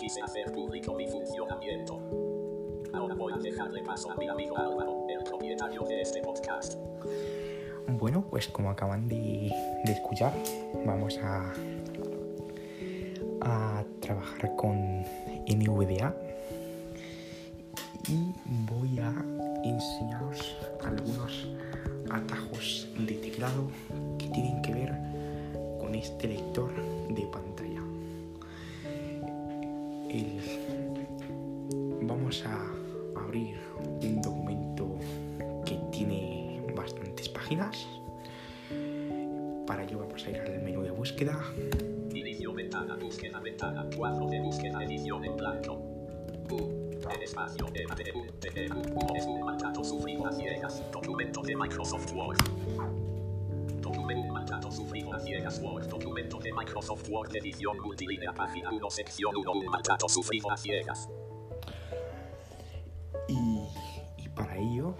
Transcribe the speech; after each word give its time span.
quise 0.00 0.22
hacer 0.22 0.50
público 0.50 0.94
mi 0.94 1.06
funcionamiento. 1.06 2.00
Ahora 2.94 3.14
voy 3.14 3.34
a 3.34 3.36
dejarle 3.36 3.82
paso 3.82 4.10
a 4.10 4.16
mi 4.16 4.28
amigo 4.28 4.56
Álvaro, 4.56 5.04
el 5.10 5.22
propietario 5.24 5.82
de 5.82 6.00
este 6.00 6.22
podcast. 6.22 6.78
Bueno, 7.86 8.24
pues 8.30 8.48
como 8.48 8.70
acaban 8.70 9.06
de, 9.08 9.52
de 9.84 9.92
escuchar, 9.92 10.32
vamos 10.86 11.18
a, 11.22 11.52
a 13.42 13.84
trabajar 14.00 14.56
con 14.56 15.04
NVDA 15.46 16.14
y 18.08 18.34
voy 18.72 18.98
a 19.00 19.12
enseñaros 19.64 20.56
algunos 20.82 21.46
atajos 22.10 22.88
de 22.98 23.12
teclado 23.16 23.70
que 24.18 24.28
tienen 24.28 24.62
que 24.62 24.72
ver 24.72 24.94
con 25.78 25.94
este 25.94 26.28
lector 26.28 26.72
de 27.10 27.22
pantalla. 27.26 27.49
El- 30.12 30.59
Microsoft 56.60 57.08
Word, 57.08 57.34
edición 57.36 57.80
multilínea, 57.80 58.34
página 58.34 58.70
1, 58.70 58.90
sección 58.90 59.34
1, 59.34 59.50
un 59.50 60.08
sufrido 60.10 60.50
a 60.50 60.58
ciegas. 60.58 61.08
Y, 63.28 63.66
y 64.18 64.28
para 64.28 64.58
ello 64.58 64.94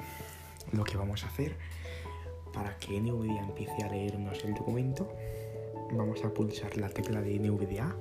lo 0.73 0.85
que 0.85 0.97
vamos 0.97 1.23
a 1.23 1.27
hacer 1.27 1.59
para 2.55 2.79
que 2.79 2.99
NVDA 2.99 3.43
empiece 3.43 3.85
a 3.85 3.89
leernos 3.89 4.43
el 4.43 4.55
documento 4.55 5.15
vamos 5.93 6.25
a 6.25 6.33
pulsar 6.33 6.79
la 6.79 6.89
tecla 6.89 7.21
de 7.21 7.39
NVDA 7.39 7.95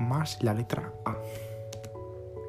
más 0.00 0.42
la 0.42 0.54
letra 0.54 0.90
A. 1.04 1.18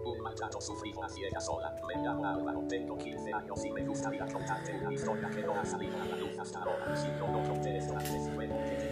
Un 0.05 0.21
mandato 0.21 0.61
sufrido 0.61 1.03
a 1.03 1.09
ciegas 1.09 1.45
sola. 1.45 1.75
Me 1.85 2.01
llamo 2.01 2.25
Álvaro, 2.25 2.63
tengo 2.69 2.97
15 2.97 3.33
años 3.33 3.65
y 3.65 3.71
me 3.71 3.85
gustaría 3.85 4.25
contarte 4.25 4.73
una 4.73 4.93
historia 4.93 5.29
que 5.29 5.41
no 5.41 5.53
ha 5.59 5.65
salido 5.65 6.01
a 6.01 6.05
la 6.05 6.15
luz 6.15 6.39
hasta 6.39 6.59
ahora. 6.59 6.95
Si 6.95 7.07
no 7.09 7.27
lo 7.27 7.43
conté 7.49 7.77
esto 7.77 7.93
antes, 7.97 8.29
fue 8.33 8.47
porque 8.47 8.75
tenía 8.75 8.77
mucho 8.77 8.77
miedo. 8.77 8.88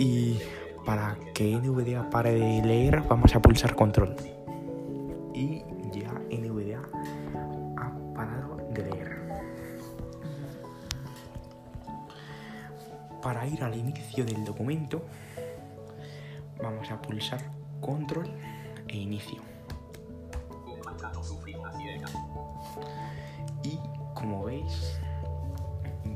Y 0.00 0.40
para 0.86 1.14
que 1.34 1.54
NVDA 1.56 2.08
pare 2.08 2.32
de 2.32 2.62
leer 2.62 3.02
vamos 3.02 3.34
a 3.34 3.42
pulsar 3.42 3.74
control. 3.74 4.16
Y 5.34 5.62
ya 5.92 6.10
NVDA 6.30 6.80
ha 7.76 8.14
parado 8.14 8.56
de 8.72 8.82
leer. 8.82 9.20
Para 13.22 13.46
ir 13.46 13.62
al 13.62 13.74
inicio 13.74 14.24
del 14.24 14.42
documento 14.42 15.02
vamos 16.62 16.90
a 16.90 17.02
pulsar 17.02 17.42
control 17.82 18.30
e 18.88 18.96
inicio. 18.96 19.42
Y 23.62 23.78
como 24.14 24.44
veis 24.44 24.98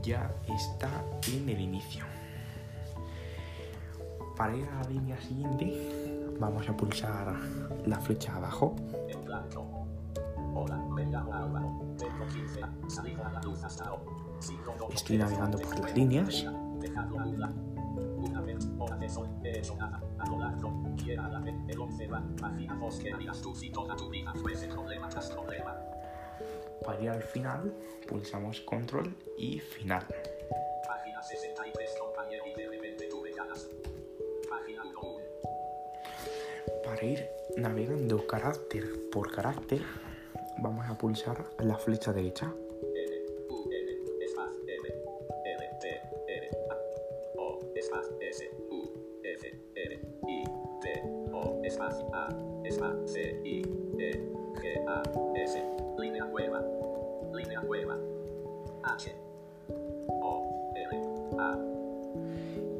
ya 0.01 0.35
está 0.49 0.89
en 1.31 1.51
el 1.51 1.61
inicio. 1.61 2.07
Para 4.37 4.57
ir 4.57 4.69
a 4.69 4.83
la 4.83 4.89
línea 4.89 5.21
siguiente 5.21 6.35
vamos 6.41 6.69
a 6.69 6.77
pulsar 6.77 7.35
la 7.87 8.01
flecha 8.01 8.35
abajo 8.37 8.75
En 9.09 9.25
blanco. 9.25 9.87
Hola, 10.55 10.77
me 10.77 11.05
llamo 11.07 11.33
Álvaro. 11.33 11.95
Tengo 11.99 12.27
15 12.33 12.63
años. 12.63 12.95
Salida 12.95 13.27
a 13.29 13.33
la 13.33 13.43
luz 13.43 13.63
hasta 13.63 13.85
ahora. 13.85 14.03
Si 14.41 14.57
no 14.59 14.75
lo 14.77 14.91
Estoy 14.91 15.19
navegando 15.19 15.59
por 15.59 15.79
las 15.81 15.95
líneas. 15.95 16.43
porque 16.43 16.89
Dejadlo 16.89 17.21
a 17.21 17.25
un 17.25 17.41
lado. 17.41 17.55
Una 18.19 18.41
vez, 18.41 18.69
hora 18.79 18.97
de 18.97 19.09
sol, 19.09 19.29
he 19.43 19.59
hecho 19.59 19.77
nada. 19.77 20.01
A 20.19 20.29
lo 20.29 20.39
largo, 20.39 20.83
quiera 20.97 21.29
la 21.29 21.41
vez, 21.41 21.55
el 21.69 21.79
11 21.79 22.07
va. 22.09 22.23
Página 22.41 22.75
2 22.75 22.99
que 22.99 23.13
harías 23.13 23.41
tú 23.41 23.55
si 23.55 23.71
toda 23.71 23.97
tu 23.97 24.09
vida 24.11 24.33
fuese 24.35 24.69
problema 24.69 25.09
tras 25.09 25.31
problema. 25.31 25.77
Para 26.85 27.01
ir 27.01 27.11
al 27.11 27.23
final 27.23 27.73
pulsamos 28.09 28.61
control 28.61 29.17
y 29.39 29.59
final. 29.61 30.05
Ir 37.05 37.29
navegando 37.59 38.27
carácter 38.27 38.85
por 39.13 39.31
carácter 39.31 39.83
vamos 40.63 40.89
a 40.89 40.97
pulsar 40.97 41.45
la 41.59 41.77
flecha 41.77 42.15
derecha. 42.15 42.55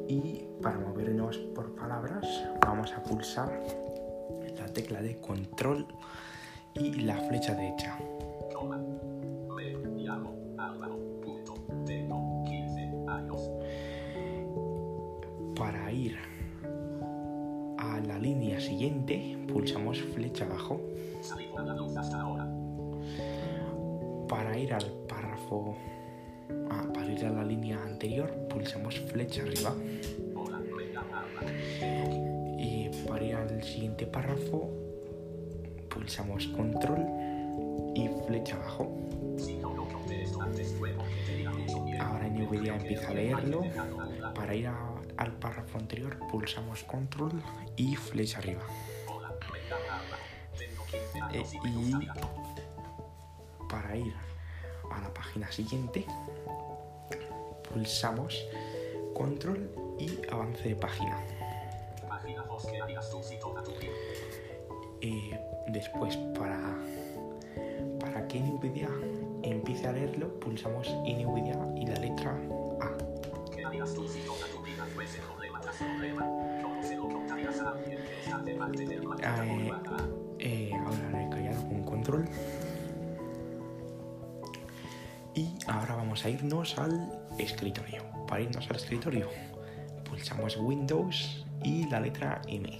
Y 0.07 0.47
para 0.61 0.77
movernos 0.79 1.37
por 1.53 1.75
palabras 1.75 2.25
vamos 2.65 2.91
a 2.93 3.03
pulsar 3.03 3.84
tecla 4.75 5.01
de 5.01 5.15
control 5.21 5.87
y 6.75 6.91
la 7.01 7.17
flecha 7.17 7.55
derecha. 7.55 7.97
coma, 8.53 8.77
me 8.77 10.03
llamo 10.03 10.35
Álvaro, 10.57 10.99
punto, 11.21 11.53
tengo 11.85 12.43
15 12.45 12.81
años, 13.07 13.49
Para 15.55 15.91
ir 15.91 16.17
a 17.77 17.99
la 18.01 18.19
línea 18.19 18.59
siguiente 18.59 19.37
pulsamos 19.47 20.01
flecha 20.13 20.43
abajo. 20.43 20.81
Para 24.27 24.59
ir 24.59 24.73
al 24.73 24.85
párrafo, 25.07 25.77
ah, 26.69 26.83
para 26.93 27.11
ir 27.13 27.25
a 27.25 27.29
la 27.31 27.43
línea 27.45 27.81
anterior 27.81 28.29
pulsamos 28.49 28.99
flecha 28.99 29.43
arriba. 29.43 29.73
Siguiente 33.65 34.05
párrafo 34.05 34.69
pulsamos 35.89 36.47
control 36.47 37.05
y 37.95 38.07
flecha 38.27 38.55
abajo. 38.55 38.91
Ahora 41.99 42.27
NVIDIA 42.27 42.75
empieza 42.75 43.09
a 43.09 43.13
leerlo. 43.13 43.63
Para 44.33 44.55
ir 44.55 44.69
al 45.17 45.31
párrafo 45.33 45.77
anterior 45.77 46.17
pulsamos 46.29 46.83
control 46.83 47.41
y 47.75 47.95
flecha 47.95 48.39
arriba. 48.39 48.61
Hola, 49.07 49.33
me 49.51 49.59
llamo 49.69 49.91
Álvaro, 49.91 50.23
tengo 50.57 50.83
15 50.85 51.19
Eh, 51.37 51.45
y 51.65 51.93
para 53.69 53.95
ir 53.95 54.13
a 54.91 54.99
la 55.01 55.13
página 55.13 55.51
siguiente 55.51 56.05
pulsamos 57.69 58.45
control 59.13 59.69
y 59.97 60.19
avance 60.29 60.69
de 60.69 60.75
página. 60.75 61.17
Página 62.07 62.43
Después 65.67 66.15
para, 66.37 66.77
para 67.99 68.27
que 68.27 68.39
NVIDIA 68.39 68.89
empiece 69.43 69.87
a 69.87 69.91
leerlo 69.91 70.39
pulsamos 70.39 70.87
NVIDIA 71.03 71.57
y 71.75 71.85
la 71.87 71.99
letra 71.99 72.31
A. 72.81 72.97
¿Qué 73.53 73.65
harías 73.65 73.93
tú 73.93 74.07
si 74.07 74.19
toda 74.21 74.47
tu 74.47 74.61
vida 74.63 74.85
fuese 74.93 75.19
problema 75.19 75.59
tras 75.61 75.75
problema? 75.75 76.21
¿Cómo 76.61 76.83
se 76.83 76.95
lo 76.95 77.09
contarías 77.09 77.59
a 77.59 77.71
alguien 77.71 77.97
que 77.97 78.19
está 78.23 78.37
de 78.39 78.53
parte 78.55 78.85
del 78.85 79.03
mañana 79.03 79.45
Eh, 80.39 80.69
eh, 80.69 80.71
ahora 80.73 81.09
le 81.11 81.25
he 81.25 81.29
callado 81.29 81.67
con 81.67 81.83
control. 81.83 82.25
Y 85.33 85.53
ahora 85.67 85.95
vamos 85.95 86.23
a 86.23 86.29
irnos 86.29 86.77
al 86.77 87.11
escritorio. 87.37 88.03
Para 88.27 88.41
irnos 88.41 88.69
al 88.69 88.77
escritorio, 88.77 89.29
pulsamos 90.07 90.57
Windows 90.57 91.45
y 91.63 91.87
la 91.89 91.99
letra 91.99 92.41
M. 92.47 92.79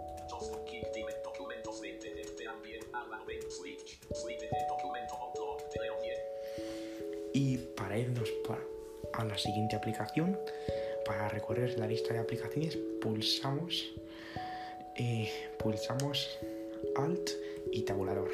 Y 7.33 7.57
para 7.57 7.97
irnos 7.97 8.29
a 9.13 9.25
la 9.25 9.37
siguiente 9.37 9.75
aplicación, 9.75 10.37
para 11.05 11.29
recorrer 11.29 11.77
la 11.79 11.87
lista 11.87 12.13
de 12.13 12.19
aplicaciones, 12.19 12.77
pulsamos, 13.01 13.93
eh, 14.97 15.31
pulsamos 15.57 16.39
Alt 16.95 17.29
y 17.71 17.81
tabulador. 17.83 18.29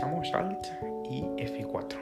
Pulsamos 0.00 0.32
Alt 0.34 0.66
y 1.10 1.22
F4. 1.22 1.98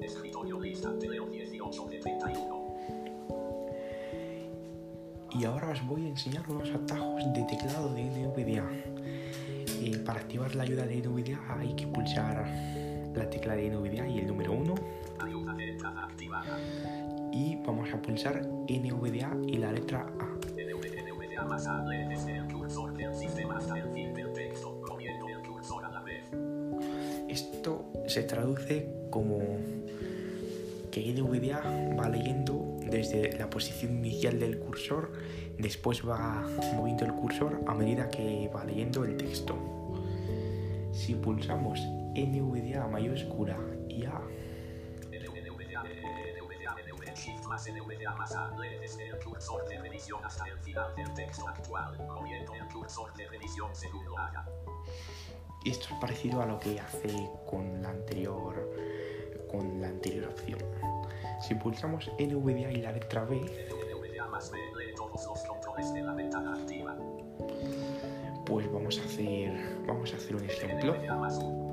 Escritorio 0.00 0.60
lista. 0.60 0.90
Te 0.98 1.08
leo 1.08 1.26
18 1.26 1.86
de 1.86 1.98
31. 1.98 2.64
Y 5.30 5.44
ahora 5.44 5.70
os 5.70 5.86
voy 5.86 6.06
a 6.06 6.08
enseñar 6.08 6.48
unos 6.48 6.70
atajos 6.70 7.22
de 7.32 7.42
teclado 7.44 7.94
de 7.94 8.04
NVDA. 8.04 8.68
Eh, 9.80 9.98
para 10.04 10.20
activar 10.20 10.54
la 10.56 10.64
ayuda 10.64 10.86
de 10.86 11.02
NVDA 11.02 11.38
hay 11.58 11.74
que 11.74 11.86
pulsar 11.86 12.46
la 13.14 13.30
tecla 13.30 13.54
de 13.54 13.70
NVDA 13.70 14.08
y 14.08 14.18
el 14.20 14.26
número 14.26 14.52
1 14.52 14.74
Ayuda 15.20 15.54
de 15.54 15.70
entrada 15.70 16.04
activada. 16.04 16.58
y 17.32 17.56
vamos 17.64 17.92
a 17.92 18.02
pulsar 18.02 18.44
NVDA 18.44 19.36
y 19.46 19.58
la 19.58 19.72
letra 19.72 20.00
A. 20.18 20.24
NV, 20.56 21.12
NVDA 21.12 21.44
más 21.44 21.66
A. 21.66 21.84
Lee 21.84 22.08
desde 22.08 22.38
el 22.38 22.52
cursor 22.52 22.94
del 22.94 23.14
sistema 23.14 23.58
hasta 23.58 23.78
el 23.78 23.93
se 28.14 28.22
traduce 28.22 28.86
como 29.10 29.40
que 30.92 31.12
NVDA 31.12 31.96
va 31.98 32.08
leyendo 32.08 32.78
desde 32.88 33.36
la 33.36 33.50
posición 33.50 33.96
inicial 33.96 34.38
del 34.38 34.60
cursor, 34.60 35.10
después 35.58 36.08
va 36.08 36.46
moviendo 36.76 37.04
el 37.04 37.12
cursor 37.12 37.60
a 37.66 37.74
medida 37.74 38.08
que 38.08 38.48
va 38.54 38.64
leyendo 38.64 39.02
el 39.02 39.16
texto. 39.16 39.56
Si 40.92 41.16
pulsamos 41.16 41.80
NVDA 42.14 42.86
mayúscula 42.86 43.58
y 43.88 44.04
A, 44.04 44.20
más 48.16 48.34
A. 48.34 48.50
Lee 48.58 48.78
desde 48.80 49.08
el 49.08 49.18
cursor 49.20 49.66
de 49.68 49.78
revisión 49.78 50.24
hasta 50.24 50.44
el 50.46 50.58
final 50.58 50.92
del 50.96 51.12
texto 51.14 51.46
actual. 51.46 51.96
Moviendo 52.08 52.52
el 52.54 52.66
cursor 52.66 53.14
de 53.14 53.28
revisión 53.28 53.70
según 53.72 54.04
lo 54.06 54.18
haga. 54.18 54.44
esto 55.64 55.86
es 55.94 56.00
parecido 56.00 56.42
a 56.42 56.46
lo 56.46 56.58
que 56.58 56.80
hace 56.80 57.30
con 57.48 57.80
la 57.80 57.90
anterior, 57.90 58.54
con 59.48 59.80
la 59.80 59.88
anterior 59.88 60.30
opción. 60.30 60.58
Si 61.40 61.54
pulsamos 61.54 62.10
NVDA 62.18 62.72
y 62.72 62.82
la 62.82 62.90
letra 62.90 63.24
B, 63.24 63.36
NVDA 63.36 64.26
más 64.26 64.50
B. 64.50 64.58
Lee 64.76 64.94
todos 64.96 65.24
los 65.24 65.38
controles 65.44 65.92
de 65.94 66.02
la 66.02 66.14
ventana 66.14 66.54
activa. 66.54 66.96
pues 68.46 68.70
vamos 68.72 68.98
a 68.98 69.04
hacer, 69.04 69.78
vamos 69.86 70.12
a 70.12 70.16
hacer 70.16 70.34
un 70.34 70.44
ejemplo. 70.44 70.94
NVDA 70.94 71.16
más 71.16 71.38
U. 71.38 71.63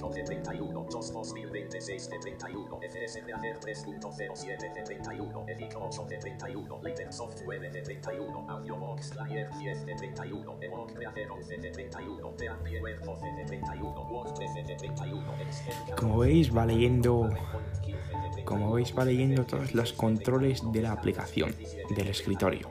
5 0.00 0.14
de 0.14 0.22
31, 0.22 0.86
JOS 0.90 1.12
2026 1.12 2.08
de 2.08 2.18
31, 2.20 2.80
FSRAR 2.80 3.60
3.07 3.60 4.72
de 4.72 4.82
31, 4.82 5.44
Edic 5.46 5.76
8 5.78 6.06
de 6.08 6.16
31, 6.16 6.80
LibreSoft 6.82 7.42
9 7.44 7.70
de 7.70 7.82
31, 7.82 8.46
AudioBox 8.48 9.14
Layer 9.16 9.50
10 9.58 9.84
de 9.84 9.94
31, 9.96 10.56
Evoque 10.62 10.94
Reader 10.94 11.30
11 11.30 11.58
de 11.58 11.70
31, 11.70 12.34
Beamware 12.38 13.00
12 13.04 13.26
de 13.26 13.44
31, 13.44 14.08
Word 14.10 14.32
13 14.32 14.62
de 14.62 14.76
31, 14.76 15.34
Excel 15.42 15.74
Como 15.98 16.18
veis 16.18 16.56
va 16.56 16.64
leyendo, 16.64 17.28
15 17.82 18.00
de 18.00 18.30
31. 18.32 18.44
como 18.46 18.72
veis 18.72 18.96
va 18.96 19.04
leyendo 19.04 19.44
todos 19.44 19.74
los 19.74 19.92
controles 19.92 20.62
de 20.72 20.80
la 20.80 20.92
aplicación, 20.92 21.54
del 21.94 22.08
escritorio. 22.08 22.70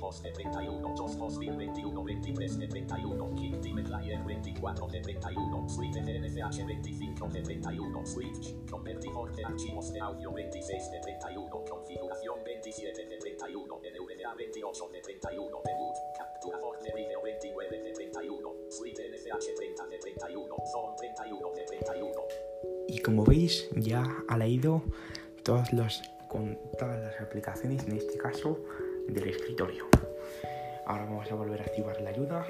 22 0.00 0.22
de 0.22 0.30
31, 0.32 0.96
JOS 0.96 1.18
2021 1.18 2.04
23 2.04 2.58
de 2.58 2.66
31, 2.68 3.34
Kit 3.34 3.60
Team 3.60 3.76
Layer 3.86 4.24
24 4.24 4.86
de 4.88 5.00
31, 5.00 5.68
Suite 5.68 6.00
NFH 6.00 6.64
25 6.66 7.28
de 7.28 7.42
31, 7.42 8.06
Switch, 8.06 8.54
convertidor 8.70 9.34
de 9.36 9.44
archivos 9.44 9.92
de 9.92 10.00
audio 10.00 10.32
26 10.32 10.90
de 10.90 11.00
31, 11.00 11.64
configuración 11.68 12.42
27 12.44 13.06
de 13.06 13.16
31, 13.18 13.76
NVDA 13.76 14.34
28 14.34 14.88
de 14.88 15.00
31, 15.02 15.60
debut, 15.64 15.94
capturador 16.16 16.80
de 16.80 16.92
vídeo 16.94 17.20
29 17.22 17.82
de 17.82 17.92
31, 17.92 18.54
Suite 18.70 19.02
NFH 19.06 19.54
30 19.54 19.86
de 19.86 19.98
31, 19.98 20.56
Zoom 20.72 20.96
31 20.96 21.52
de 21.54 21.64
31. 21.64 22.12
Y 22.88 22.98
como 23.00 23.24
veis 23.24 23.68
ya 23.76 24.02
ha 24.28 24.38
leído 24.38 24.82
todos 25.44 25.70
los, 25.74 26.02
con 26.28 26.58
todas 26.78 26.98
las 27.00 27.20
aplicaciones, 27.20 27.86
en 27.86 27.96
este 27.98 28.16
caso 28.16 28.58
del 29.08 29.28
escritorio. 29.28 29.86
Ahora 30.86 31.04
vamos 31.04 31.30
a 31.30 31.34
volver 31.34 31.60
a 31.60 31.64
activar 31.64 32.00
la 32.00 32.10
ayuda 32.10 32.46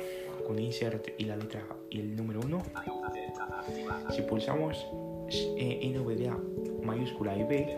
con 0.46 0.58
insert 0.58 1.08
y 1.18 1.24
la 1.24 1.36
letra 1.36 1.62
y 1.90 2.00
el 2.00 2.16
número 2.16 2.40
1. 2.40 2.62
Ayuda 2.74 3.10
de 3.12 3.24
entrada 3.24 3.60
activada. 3.60 4.10
Si 4.10 4.22
pulsamos 4.22 4.86
eh, 5.30 5.92
NVDA 5.94 6.36
mayúscula 6.82 7.36
y 7.36 7.44
B, 7.44 7.76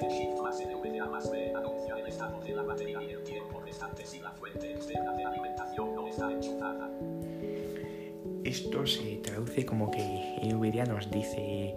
esto 8.44 8.86
se 8.86 9.16
traduce 9.16 9.64
como 9.64 9.90
que 9.90 10.02
NVDA 10.42 10.84
nos 10.84 11.10
dice 11.10 11.74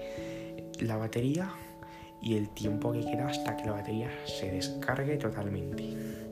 la 0.80 0.98
batería 0.98 1.50
y 2.22 2.36
el 2.36 2.50
tiempo 2.50 2.92
que 2.92 3.02
queda 3.02 3.28
hasta 3.28 3.56
que 3.56 3.66
la 3.66 3.74
batería 3.74 4.12
se 4.25 4.52
descargue 4.52 5.18
totalmente. 5.18 6.25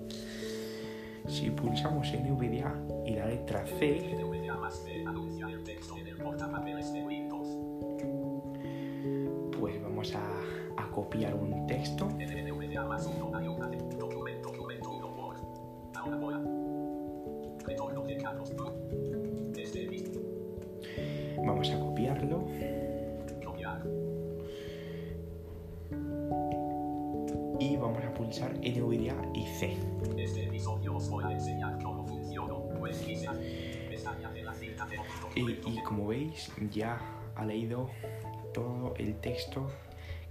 Si 1.28 1.50
pulsamos 1.50 2.14
NVDA 2.14 2.76
y 3.06 3.16
la 3.16 3.28
letra 3.28 3.66
C, 3.66 4.12
en 4.12 4.20
pues 9.60 9.82
vamos 9.82 10.16
a, 10.16 10.22
a 10.78 10.90
copiar 10.92 11.34
un 11.36 11.66
texto. 11.68 12.06
NVDA 12.06 12.86
más 12.86 13.08
1 13.08 13.38
ayuda 13.38 13.70
y 27.60 27.78
vamos 27.78 28.04
a 28.04 28.14
pulsar 28.14 28.54
NVDA 28.60 29.16
y 29.34 29.46
C. 29.46 29.78
Este 30.18 30.46
episodio 30.46 30.96
os 30.96 31.10
voy 31.10 31.24
a 31.26 31.32
enseñar 31.32 31.82
cómo 31.82 32.06
funciona, 32.06 32.56
quizás 33.06 33.38
pestaña 33.90 34.32
de 34.32 34.44
la 34.44 34.54
cinta 34.54 34.86
de 34.86 34.98
Y, 35.36 35.60
y 35.66 35.84
como 35.84 36.08
veis 36.08 36.52
ya 36.72 37.00
ha 37.36 37.46
leído 37.46 37.90
todo 38.54 38.94
el 38.98 39.16
texto 39.20 39.68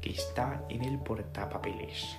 que 0.01 0.11
está 0.11 0.65
en 0.69 0.85
el 0.85 0.99
portapapeles. 0.99 2.17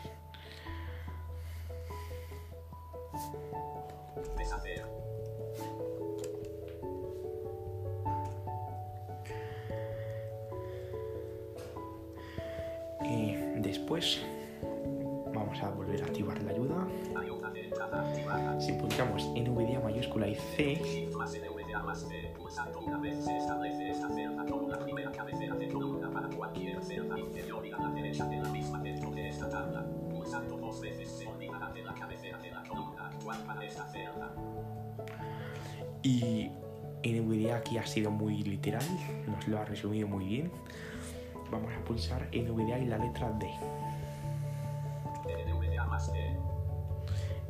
Actual 33.33 33.45
para 33.45 33.65
esta 33.65 33.85
celda. 33.85 34.31
y 36.01 36.51
NVDA 37.03 37.57
aquí 37.57 37.77
ha 37.77 37.85
sido 37.85 38.11
muy 38.11 38.43
literal, 38.43 38.83
nos 39.27 39.47
lo 39.47 39.59
ha 39.59 39.65
resumido 39.65 40.07
muy 40.07 40.25
bien. 40.25 40.51
Vamos 41.51 41.71
a 41.73 41.83
pulsar 41.83 42.29
NVDA 42.33 42.79
y 42.79 42.85
la 42.85 42.97
letra 42.97 43.31
D. 43.31 43.47
NVDA 45.47 45.85
más 45.85 46.11
D. 46.11 46.37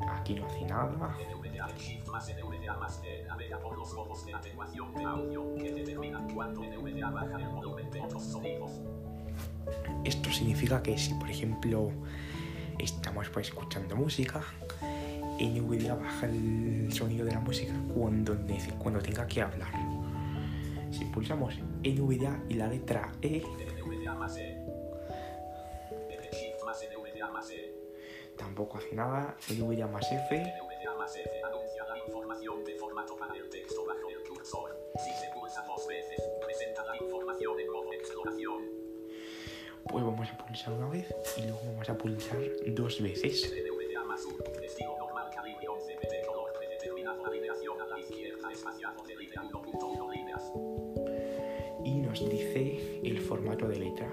Aquí 0.10 0.36
no 0.36 0.46
hace 0.48 0.66
nada. 0.66 1.16
NVDA 1.32 1.70
en 1.70 1.78
Shift 1.78 2.08
más 2.08 2.30
NVDA 2.30 2.78
más 2.78 3.02
E 3.04 3.24
navega 3.26 3.60
por 3.60 3.78
los 3.78 3.94
modos 3.94 4.26
de 4.26 4.34
atenuación 4.34 4.94
de 4.94 5.04
audio 5.04 5.56
que 5.56 5.72
determinan 5.72 6.30
cuánto 6.34 6.62
NVDA 6.62 7.12
baja 7.12 7.40
el 7.40 7.50
volumen 7.50 7.90
de 7.92 8.02
otros 8.02 8.24
sonidos. 8.24 8.82
Esto 10.04 10.30
significa 10.32 10.84
que 10.84 10.98
si, 10.98 11.14
por 11.14 11.30
ejemplo, 11.30 11.92
estamos 12.80 13.30
pues, 13.30 13.48
escuchando 13.48 13.96
música, 13.96 14.42
NVDA 15.40 15.96
baja 15.96 16.28
el 16.28 16.92
sonido 16.92 17.26
de 17.26 17.32
la 17.32 17.40
música 17.40 17.74
cuando, 17.94 18.38
cuando 18.80 19.02
tenga 19.02 19.28
que 19.28 19.42
hablar. 19.42 19.74
Si 20.92 21.06
pulsamos 21.06 21.56
NVDA 21.84 22.44
y 22.50 22.54
la 22.54 22.68
letra 22.68 23.12
E, 23.22 23.38
E. 23.38 23.44
Más 24.16 24.38
E. 24.38 24.64
tampoco 28.38 28.78
hace 28.78 28.96
nada. 28.96 29.36
NVDA 29.50 29.88
más 29.88 30.12
F, 30.12 30.54
pues 39.94 40.04
vamos 40.04 40.28
a 40.28 40.38
pulsar 40.38 40.74
una 40.74 40.90
vez 40.90 41.06
y 41.38 41.44
luego 41.44 41.60
vamos 41.68 41.88
a 41.88 41.96
pulsar 41.96 42.40
dos 42.68 43.02
veces. 43.02 43.54
Y 51.84 52.00
nos 52.00 52.20
dice 52.30 53.02
el 53.04 53.20
formato 53.20 53.68
de 53.68 53.78
letra, 53.78 54.10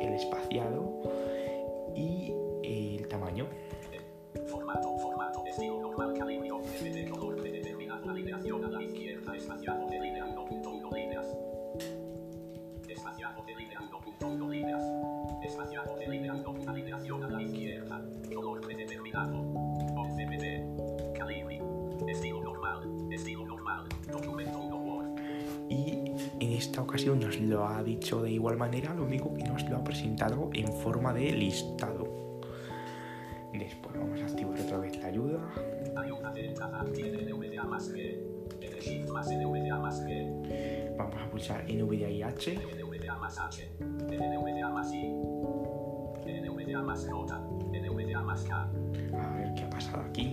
el 0.00 0.14
espaciado 0.14 1.00
y 1.94 2.32
el 2.64 3.06
tamaño. 3.08 3.46
Formato, 4.48 4.98
formato, 4.98 5.44
estilo 5.46 5.80
normal 5.80 6.14
calibre 6.14 6.50
11 6.50 6.90
de 6.90 7.08
color 7.08 7.36
predeterminado 7.36 8.10
alineación 8.10 8.64
a 8.64 8.68
la 8.68 8.82
izquierda 8.82 9.36
espaciado 9.36 9.86
de 9.88 10.00
línea 10.00 10.26
1.1 10.26 10.92
líneas. 10.92 11.26
Espaciado 12.88 13.44
de 13.44 13.56
línea 13.56 13.80
1.1 13.80 14.50
líneas. 14.50 14.82
Espaciado 15.42 15.96
de 15.96 16.08
línea 16.08 16.34
1 16.34 16.70
alineación 16.70 17.24
a 17.24 17.28
la 17.28 17.42
izquierda. 17.42 18.04
Color 18.34 18.60
predeterminado. 18.60 19.47
Esta 26.78 26.90
ocasión 26.90 27.18
nos 27.18 27.40
lo 27.40 27.66
ha 27.66 27.82
dicho 27.82 28.22
de 28.22 28.30
igual 28.30 28.56
manera, 28.56 28.94
lo 28.94 29.02
único 29.02 29.34
que 29.34 29.42
nos 29.42 29.68
lo 29.68 29.78
ha 29.78 29.82
presentado 29.82 30.48
en 30.54 30.72
forma 30.72 31.12
de 31.12 31.32
listado. 31.32 32.06
Después 33.52 33.98
vamos 33.98 34.20
a 34.22 34.26
activar 34.26 34.60
otra 34.60 34.78
vez 34.78 34.96
la 34.98 35.08
ayuda. 35.08 35.40
Vamos 40.96 41.16
a 41.20 41.28
pulsar 41.28 41.64
NVDA 41.64 42.10
y 42.10 42.22
H. 42.22 42.56
A 49.20 49.36
ver 49.36 49.54
qué 49.56 49.64
ha 49.64 49.70
pasado 49.70 50.04
aquí. 50.08 50.30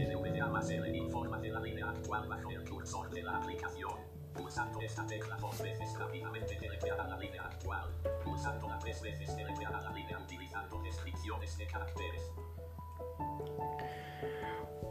Informa 0.93 1.39
de 1.39 1.49
la 1.49 1.59
línea 1.59 1.89
actual 1.89 2.27
bajo 2.29 2.51
el 2.51 2.69
cursor 2.69 3.09
de 3.09 3.23
la 3.23 3.37
aplicación. 3.37 4.14
Pulsando 4.35 4.81
esta 4.81 5.05
tecla 5.05 5.37
dos 5.37 5.61
veces 5.61 5.97
rápidamente 5.97 6.57
deletreará 6.59 7.07
la 7.07 7.17
línea 7.17 7.43
actual. 7.43 7.89
Pulsándola 8.23 8.77
tres 8.79 9.01
veces 9.01 9.35
deletreará 9.35 9.81
la 9.81 9.91
línea 9.91 10.19
utilizando 10.19 10.81
descripciones 10.81 11.57
de 11.57 11.67
caracteres. 11.67 12.21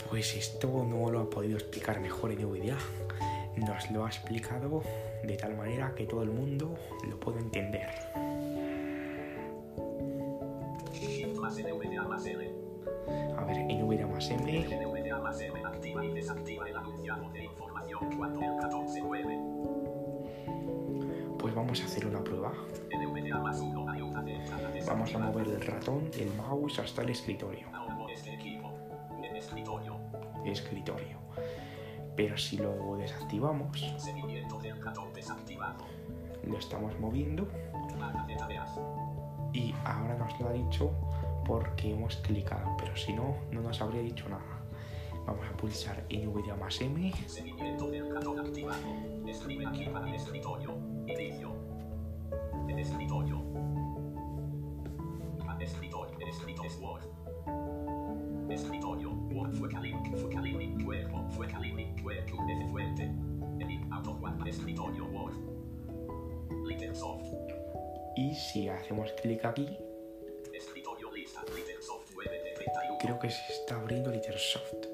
Pues 0.08 0.34
esto 0.34 0.84
no 0.84 1.10
lo 1.10 1.20
ha 1.20 1.30
podido 1.30 1.58
explicar 1.58 2.00
mejor 2.00 2.32
NVDA. 2.32 2.78
Nos 3.56 3.90
lo 3.90 4.04
ha 4.04 4.08
explicado 4.08 4.82
de 5.22 5.36
tal 5.36 5.56
manera 5.56 5.94
que 5.94 6.06
todo 6.06 6.22
el 6.22 6.30
mundo 6.30 6.74
lo 7.08 7.20
puede 7.20 7.40
entender. 7.40 7.90
A 13.36 13.44
ver, 13.44 13.58
NVDA 13.58 14.06
más 14.06 14.30
M. 14.30 14.64
NVDA 14.66 15.18
más 15.18 15.40
M 15.40 15.64
activa 15.64 16.04
y 16.04 16.12
desactiva 16.12 16.68
el 17.22 19.14
el. 19.14 19.40
Pues 21.38 21.54
vamos 21.54 21.80
a 21.82 21.84
hacer 21.84 22.06
una 22.06 22.22
prueba. 22.22 22.52
NVDA 22.90 23.38
más 23.38 23.60
1 23.60 23.90
ayuda 23.90 24.22
de 24.22 24.34
entrada 24.36 24.70
Vamos 24.86 25.14
a 25.14 25.18
mover 25.18 25.48
el 25.48 25.60
ratón 25.60 26.10
del 26.10 26.32
mouse 26.34 26.78
hasta 26.78 27.02
el 27.02 27.10
escritorio. 27.10 27.68
Escritorio. 30.44 31.18
Pero 32.16 32.38
si 32.38 32.58
lo 32.58 32.96
desactivamos, 32.96 33.96
lo 36.44 36.58
estamos 36.58 37.00
moviendo 37.00 37.48
y 39.52 39.74
ahora 39.84 40.16
nos 40.16 40.38
lo 40.40 40.48
ha 40.48 40.52
dicho 40.52 40.90
porque 41.46 41.92
hemos 41.92 42.16
clicado. 42.16 42.76
Pero 42.78 42.96
si 42.96 43.12
no, 43.12 43.36
no 43.50 43.62
nos 43.62 43.80
habría 43.80 44.02
dicho 44.02 44.28
nada. 44.28 44.53
Vamos 45.26 45.46
a 45.46 45.56
pulsar 45.56 46.04
NVDA 46.10 46.56
más 46.56 46.80
M. 46.80 47.12
Y 68.16 68.34
si 68.34 68.68
hacemos 68.68 69.12
clic 69.20 69.44
aquí, 69.44 69.76
Escritorio 70.52 71.12
lista. 71.12 71.42
Lightersoft 71.52 72.10
9 72.14 72.30
de 72.30 72.50
31. 72.52 72.98
creo 72.98 73.18
que 73.18 73.30
se 73.30 73.52
está 73.52 73.76
abriendo 73.80 74.10
Litersoft. 74.10 74.93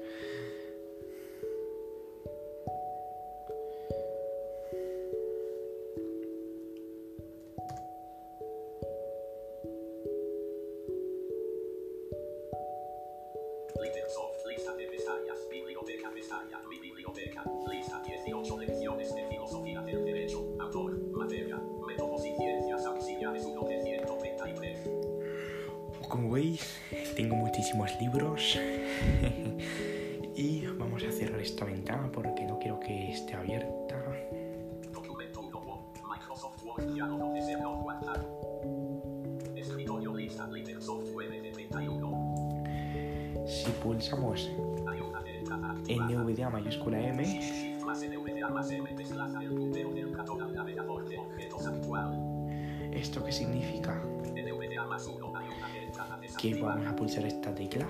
¿Esto 53.01 53.23
qué 53.23 53.31
significa? 53.31 53.99
NVDA 54.35 54.85
más 54.85 55.07
1 55.07 55.35
ayuda 55.35 55.67
de 55.73 55.83
entrada 55.83 56.19
Que 56.39 56.61
vamos 56.61 56.87
a 56.87 56.95
pulsar 56.95 57.25
esta 57.25 57.53
tecla. 57.53 57.87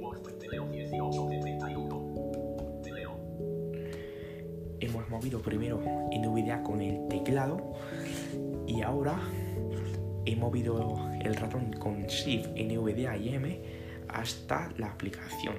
Word 0.00 0.22
te 0.38 0.48
leo 0.48 0.66
18 0.66 1.28
de 1.28 1.38
31. 1.38 2.80
Te 2.82 2.92
leo. 2.92 3.12
Hemos 4.80 5.08
movido 5.08 5.40
primero 5.40 5.78
NVDA 5.78 6.62
con 6.64 6.80
el 6.80 7.06
teclado 7.08 7.74
y 8.66 8.82
ahora 8.82 9.16
he 10.26 10.34
movido 10.34 10.98
el 11.20 11.36
ratón 11.36 11.72
con 11.74 12.02
Shift, 12.06 12.48
NVDA 12.56 13.16
y 13.16 13.34
M 13.34 13.62
hasta 14.08 14.68
la 14.78 14.88
aplicación. 14.88 15.54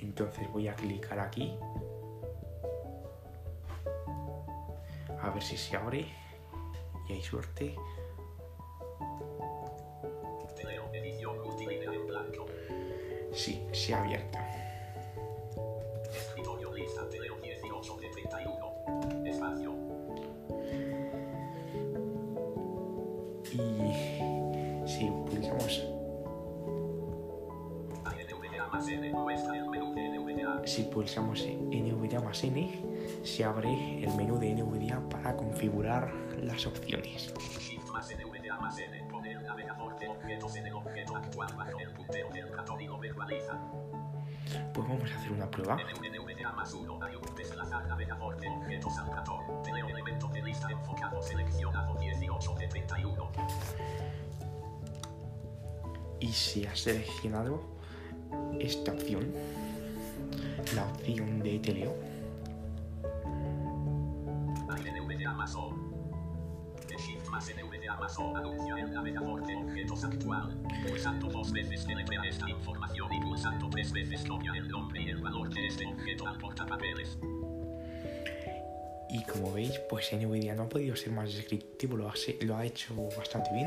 Entonces 0.00 0.50
voy 0.50 0.68
a 0.68 0.74
clicar 0.74 1.20
aquí. 1.20 1.52
Ver 5.32 5.42
si 5.42 5.56
se 5.56 5.76
abre. 5.76 6.06
Y 7.08 7.12
hay 7.12 7.22
suerte. 7.22 7.76
Sí, 13.32 13.66
se 13.72 13.94
ha 13.94 14.02
abierto. 14.02 14.38
Se 33.32 33.44
abre 33.44 34.04
el 34.04 34.14
menú 34.14 34.38
de 34.38 34.52
NVDA 34.52 35.00
para 35.08 35.34
configurar 35.34 36.12
las 36.42 36.66
opciones. 36.66 37.32
Pues 44.74 44.88
vamos 44.88 45.10
a 45.10 45.18
hacer 45.18 45.32
una 45.32 45.50
prueba. 45.50 45.76
NVDA 45.76 46.52
más 46.52 46.74
1. 46.74 46.98
Hay 47.02 47.16
un 47.16 47.34
desplazar 47.34 47.86
navegador 47.86 48.38
de 48.38 48.48
objetos 48.48 48.98
al 48.98 49.10
ratón. 49.10 49.40
Leo 49.72 49.88
elemento 49.88 50.28
de 50.28 50.42
lista 50.42 50.70
enfocado 50.70 51.22
seleccionado 51.22 51.94
18 51.94 52.54
de 52.56 52.68
31. 52.68 53.32
Y 56.20 56.28
si 56.28 56.66
has 56.66 56.80
seleccionado 56.80 57.62
esta 58.60 58.92
opción, 58.92 59.32
la 60.74 60.84
opción 60.84 61.40
de 61.40 61.58
teleo, 61.60 62.11
Anuncia 68.18 68.78
el 68.78 68.92
navegador 68.92 69.46
de 69.46 69.56
objetos 69.56 70.04
actual. 70.04 70.54
Pulsando 70.86 71.28
dos 71.28 71.50
veces 71.52 71.86
deletrea 71.86 72.22
esta 72.28 72.48
información 72.50 73.10
y 73.12 73.20
pulsando 73.22 73.70
tres 73.70 73.90
veces 73.92 74.24
copia 74.28 74.52
el 74.54 74.68
nombre 74.68 75.00
y 75.02 75.08
el 75.08 75.16
valor 75.18 75.48
de 75.48 75.66
este 75.66 75.86
objeto 75.86 76.26
al 76.26 76.38
portapapeles. 76.38 77.18
y 79.08 79.22
como 79.24 79.52
veis, 79.52 79.78
pues 79.90 80.10
NVIDIA 80.12 80.54
no 80.54 80.62
ha 80.62 80.68
podido 80.70 80.96
ser 80.96 81.12
más 81.12 81.34
descriptivo, 81.34 81.96
lo 81.98 82.08
ha, 82.08 82.16
se- 82.16 82.38
lo 82.46 82.56
ha 82.56 82.64
hecho 82.64 82.94
bastante 83.16 83.50
bien. 83.52 83.66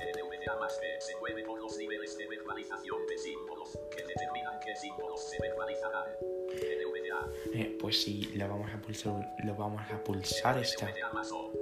NVDA 0.00 0.56
más 0.58 0.78
B 0.80 0.86
se 1.00 1.14
mueve 1.20 1.42
por 1.44 1.60
los 1.60 1.76
niveles 1.76 2.16
de 2.16 2.26
verbalización 2.26 3.06
de 3.06 3.18
símbolos 3.18 3.78
que 3.94 4.02
determinan 4.04 4.58
qué 4.64 4.74
símbolos 4.76 5.20
se 5.28 5.36
verbalizarán. 5.40 6.04
NVDA, 6.50 7.28
Eh, 7.54 7.76
pues 7.78 8.02
si 8.02 8.22
lo 8.36 8.48
vamos 8.48 8.70
a 8.72 8.80
pulsar, 8.80 9.34
lo 9.44 9.54
vamos 9.54 9.82
a 9.90 10.02
pulsar 10.02 10.58
esta. 10.58 10.86
NVDA 10.88 11.12
más 11.12 11.30
O. 11.30 11.52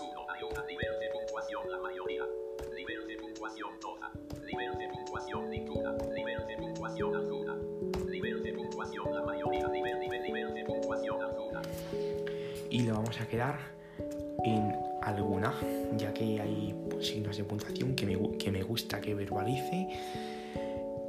1. 0.00 0.26
Hay 0.28 0.42
un 0.42 0.66
nivel 0.66 1.00
de 1.00 1.08
puntuación 1.10 1.70
la 1.70 1.78
mayoría. 1.78 2.24
Nivel 2.74 3.06
de 3.06 3.16
puntuación 3.16 3.78
toda. 3.80 4.12
Nivel 4.44 4.78
de 4.78 4.88
puntuación 4.88 5.50
ninguna. 5.50 5.92
Nivel 6.14 6.46
de 6.46 6.56
puntuación 6.56 7.14
alguna. 7.14 7.56
Nivel 8.10 8.42
de 8.42 8.52
puntuación 8.52 9.14
la 9.14 9.22
mayoría. 9.22 9.68
Nivel, 9.68 10.00
nivel, 10.00 10.22
nivel 10.22 10.54
de 10.54 10.64
puntuación 10.64 11.22
alguna. 11.22 11.62
y 12.70 12.82
lo 12.82 12.94
vamos 12.94 13.20
a 13.20 13.28
quedar 13.28 13.58
en 14.44 14.74
alguna, 15.02 15.54
ya 15.96 16.12
que 16.12 16.40
hay 16.40 16.74
signos 17.00 17.36
de 17.36 17.44
puntuación 17.44 17.94
que 17.94 18.06
me, 18.06 18.38
que 18.38 18.50
me 18.50 18.62
gusta 18.62 19.00
que 19.00 19.14
verbalice 19.14 19.88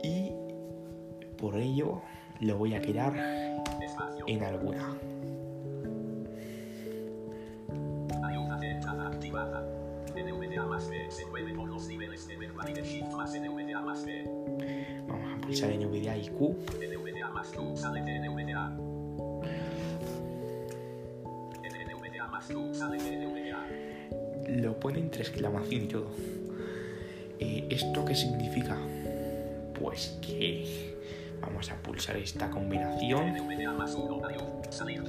y 0.03 0.31
por 1.37 1.55
ello 1.57 2.01
lo 2.41 2.57
voy 2.57 2.75
a 2.75 2.81
quedar 2.81 3.15
en 4.27 4.43
alguna. 4.43 4.95
Vamos 15.07 15.33
a 15.33 15.41
pulsar 15.41 15.69
NVDA 15.71 16.17
y 16.17 16.27
Q. 16.29 16.55
lo 24.47 24.79
pone 24.79 24.99
entre 24.99 25.21
exclamación 25.21 25.83
y 25.83 25.87
todo. 25.87 26.09
Eh, 27.39 27.67
¿Esto 27.69 28.05
qué 28.05 28.15
significa? 28.15 28.77
Pues 29.79 30.17
que 30.21 30.95
vamos 31.41 31.71
a 31.71 31.75
pulsar 31.75 32.17
esta 32.17 32.49
combinación. 32.49 33.33
NVDA 33.33 33.71
más 33.71 33.95
1 33.95 34.25
hay 34.25 34.37
un 34.37 34.71
salir 34.71 35.03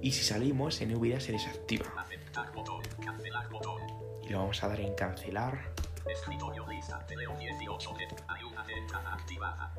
y 0.00 0.12
si 0.12 0.22
salimos 0.22 0.80
NVIDIA 0.80 1.20
se 1.20 1.32
desactiva 1.32 1.86
Aceptar 1.96 2.52
botón. 2.52 2.82
Cancelar 3.04 3.48
botón. 3.50 3.82
y 4.22 4.28
lo 4.30 4.38
vamos 4.40 4.62
a 4.62 4.68
dar 4.68 4.80
en 4.80 4.94
cancelar 4.94 5.72
Escritorio 6.06 6.66
lista. 6.66 7.04
Teleo 7.06 7.36
18 7.36 7.94
de. 7.94 8.08
Hay 8.28 8.44
una 8.44 8.64
activada. 9.12 9.74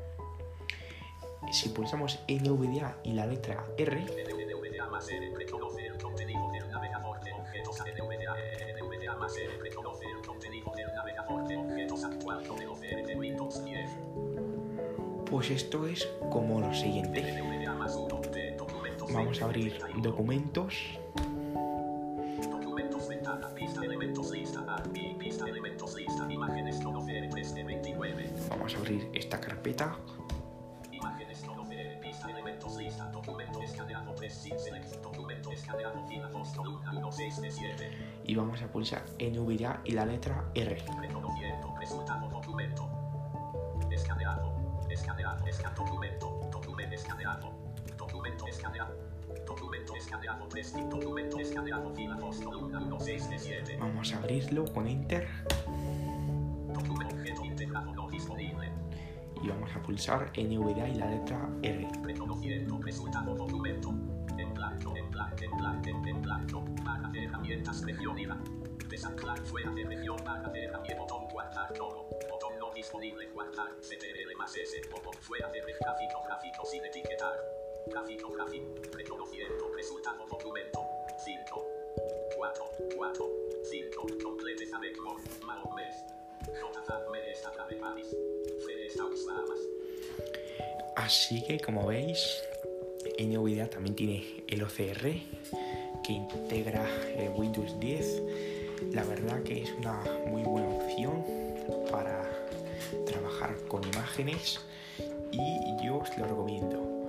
si 1.52 1.70
pulsamos 1.70 2.20
NVDA 2.28 2.96
y 3.02 3.12
la 3.14 3.26
letra 3.26 3.64
R 3.76 4.00
NVDA 4.00 4.86
más 4.88 5.08
R 5.08 5.34
reconoce 5.36 5.86
el 5.86 5.98
contenido 5.98 6.50
del 6.52 6.70
navegador 6.70 7.20
de 7.20 7.32
objetos. 7.32 7.80
NVDA, 7.80 8.36
NVDA 8.80 9.16
más 9.16 9.36
R 9.36 9.58
reconoce 9.58 10.04
el 10.04 10.26
contenido 10.26 10.72
del 10.76 10.86
navegador 10.94 11.48
de 11.48 11.56
objetos 11.56 12.04
actual 12.04 12.46
con 12.46 12.60
el 12.60 12.68
OCR 12.68 13.06
de 13.06 13.16
Windows 13.16 13.64
10. 13.64 13.90
pues 15.28 15.50
esto 15.50 15.86
es 15.86 16.08
como 16.30 16.60
lo 16.60 16.72
siguiente 16.74 17.20
NVDA 17.22 17.74
más 17.74 17.94
1 17.96 18.06
de 18.06 18.10
documentos. 18.10 18.39
Vamos 19.12 19.40
a 19.42 19.44
abrir 19.44 19.78
31. 19.78 20.02
documentos 20.02 20.98
Documentos 22.50 23.08
ventana, 23.08 23.48
vista 23.48 23.84
elementos 23.84 24.30
lista 24.30 24.60
A, 24.68 24.82
B, 24.88 25.16
vista 25.18 25.48
elementos 25.48 25.94
lista, 25.94 26.32
imágenes 26.32 26.80
conocer 26.80 27.28
3 27.30 27.54
de 27.54 27.64
29. 27.64 28.32
vamos 28.48 28.74
a 28.74 28.78
abrir 28.78 29.10
esta 29.14 29.40
carpeta 29.40 29.96
Imágenes 30.92 31.40
conocer, 31.40 32.00
vista 32.00 32.30
elementos 32.30 32.76
lista, 32.76 33.04
documento 33.06 33.62
escaneado 33.62 34.14
3 34.14 34.32
sin 34.32 34.58
select, 34.58 34.94
documento 35.02 35.52
escaneado 35.52 36.06
fila 36.06 36.28
2 36.28 36.48
columna 36.50 36.92
1 36.92 37.12
6 37.12 37.42
de 37.42 37.50
7. 37.50 37.98
y 38.24 38.34
vamos 38.34 38.62
a 38.62 38.68
pulsar 38.68 39.04
NVDA 39.18 39.80
y 39.84 39.92
la 39.92 40.06
letra 40.06 40.50
R 40.54 40.82
Reconociendo 41.00 41.74
resultado 41.80 42.28
documento. 42.28 42.88
Escaneado, 43.90 44.54
escaneado, 44.88 45.46
escan 45.46 45.74
documento, 45.74 46.48
documento 46.52 46.94
escaneado, 46.94 47.52
documento 48.20 48.46
escaneado. 48.48 48.94
Documento 49.46 49.96
escaneado 49.96 50.46
3 50.46 50.90
documento 50.90 51.38
escaneado 51.38 51.90
fila 51.94 52.16
2 52.16 52.40
columna 52.42 52.80
1 52.80 53.00
6 53.00 53.30
de 53.30 53.38
7. 53.38 53.76
vamos 53.80 54.12
a 54.12 54.18
abrirlo 54.18 54.64
con 54.74 54.86
Enter 54.86 55.26
Documento 56.74 57.14
objeto 57.14 57.44
integrado 57.46 57.94
no 57.94 58.10
disponible. 58.10 58.70
y 59.42 59.48
vamos 59.48 59.70
a 59.74 59.82
pulsar 59.82 60.30
NVDA 60.36 60.88
y 60.88 60.94
la 60.96 61.06
letra 61.06 61.48
R 61.62 61.88
Reconociendo 62.02 62.78
resultado 62.82 63.34
documento. 63.34 63.88
En 64.36 64.52
blanco, 64.54 64.94
en 64.96 65.10
blanco, 65.10 65.42
en 65.42 65.56
blanco, 65.56 65.88
en, 65.88 66.08
en 66.08 66.22
blanco. 66.22 66.64
Barra 66.84 67.08
de 67.08 67.24
herramientas 67.24 67.82
región 67.84 68.18
IVA. 68.18 68.38
Desanclar 68.88 69.38
fuera 69.38 69.70
de 69.70 69.84
región 69.84 70.16
barra 70.24 70.48
de 70.50 70.64
herramientas. 70.64 70.98
Botón 70.98 71.28
guardar 71.32 71.72
todo. 71.72 72.06
Botón 72.30 72.58
no 72.58 72.70
disponible 72.72 73.26
guardar. 73.30 73.68
CTRL 73.80 74.36
más 74.36 74.54
S. 74.56 74.80
Botón 74.90 75.14
fuera 75.20 75.48
de 75.48 75.62
red 75.62 75.76
gráfico 75.80 76.22
gráfico 76.26 76.64
sin 76.66 76.84
etiquetar. 76.84 77.59
Gráfico 77.86 78.32
gráfico. 78.32 78.66
Reconociendo 78.92 79.72
resultado 79.74 80.26
documento. 80.26 80.80
5. 81.24 81.66
4. 82.36 82.64
4. 82.96 83.30
5. 83.62 84.06
Complete 84.22 84.72
avec 84.72 84.96
more. 85.00 85.20
Mahomes. 85.44 85.94
J. 86.60 87.10
Meres 87.10 87.44
a 87.44 87.66
de 87.68 87.76
Paris. 87.76 88.06
Feres 88.66 88.98
aux 89.00 89.26
Bahamas. 89.26 89.60
Así 90.96 91.42
que 91.46 91.58
como 91.60 91.86
veis, 91.86 92.42
NVIDIA 93.18 93.68
también 93.68 93.94
tiene 93.96 94.44
el 94.48 94.62
OCR 94.62 95.02
que 96.02 96.12
integra 96.12 96.86
el 97.16 97.30
Windows 97.30 97.78
10. 97.80 98.22
La 98.92 99.04
verdad 99.04 99.42
que 99.42 99.62
es 99.62 99.72
una 99.72 100.00
muy 100.26 100.42
buena 100.42 100.68
opción 100.68 101.24
para 101.90 102.22
trabajar 103.06 103.56
con 103.68 103.84
imágenes 103.84 104.60
y 105.32 105.84
yo 105.84 105.98
os 105.98 106.18
lo 106.18 106.26
recomiendo. 106.26 106.99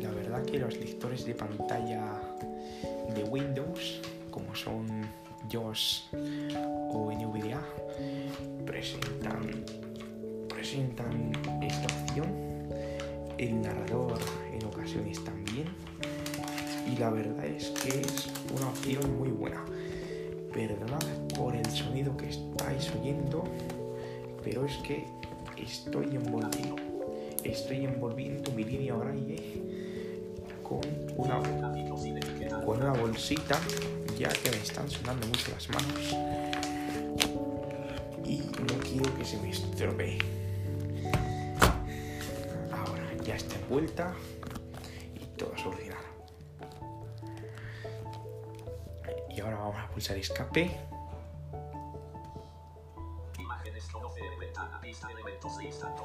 La 0.00 0.10
verdad 0.10 0.44
que 0.44 0.58
los 0.58 0.76
lectores 0.78 1.24
de 1.24 1.34
pantalla 1.34 2.20
de 3.14 3.24
Windows, 3.24 4.00
como 4.30 4.54
son 4.54 4.86
JOS 5.50 6.08
o 6.92 7.12
NVIDIA, 7.12 7.60
presentan 8.64 9.64
presentan 10.58 11.30
esta 11.62 11.86
opción, 12.02 12.26
el 13.38 13.62
narrador 13.62 14.18
en 14.52 14.66
ocasiones 14.66 15.22
también, 15.22 15.68
y 16.92 16.96
la 16.98 17.10
verdad 17.10 17.46
es 17.46 17.68
que 17.70 18.00
es 18.00 18.28
una 18.56 18.68
opción 18.68 19.18
muy 19.18 19.28
buena. 19.28 19.64
Perdonad 20.52 20.98
por 21.36 21.54
el 21.54 21.64
sonido 21.70 22.16
que 22.16 22.30
estáis 22.30 22.90
oyendo, 23.00 23.44
pero 24.42 24.66
es 24.66 24.76
que 24.78 25.06
estoy 25.56 26.16
envolviendo, 26.16 26.74
estoy 27.44 27.84
envolviendo 27.84 28.50
mi 28.52 28.64
línea 28.64 28.94
braille 28.94 29.62
con 30.62 30.80
una, 31.16 31.40
con 32.64 32.82
una 32.82 32.92
bolsita 32.92 33.58
ya 34.18 34.28
que 34.28 34.50
me 34.50 34.56
están 34.56 34.88
sonando 34.90 35.26
mucho 35.26 35.50
las 35.52 35.68
manos. 35.70 36.16
Y 38.24 38.38
no 38.38 38.78
quiero 38.82 39.16
que 39.16 39.24
se 39.24 39.38
me 39.38 39.50
estropee. 39.50 40.18
Ahora 42.72 43.04
ya 43.24 43.36
está 43.36 43.54
envuelta 43.56 44.14
y 45.14 45.24
todo 45.38 45.56
solucionado 45.56 46.08
y 49.38 49.40
ahora 49.40 49.56
vamos 49.58 49.76
a 49.76 49.88
pulsar 49.90 50.16
escape. 50.16 50.68
Imágenes 53.38 53.84
12 53.92 54.20
ventana 54.40 54.80
vista 54.80 55.08
elementos 55.12 55.56
de 55.58 55.64
instanto. 55.66 56.04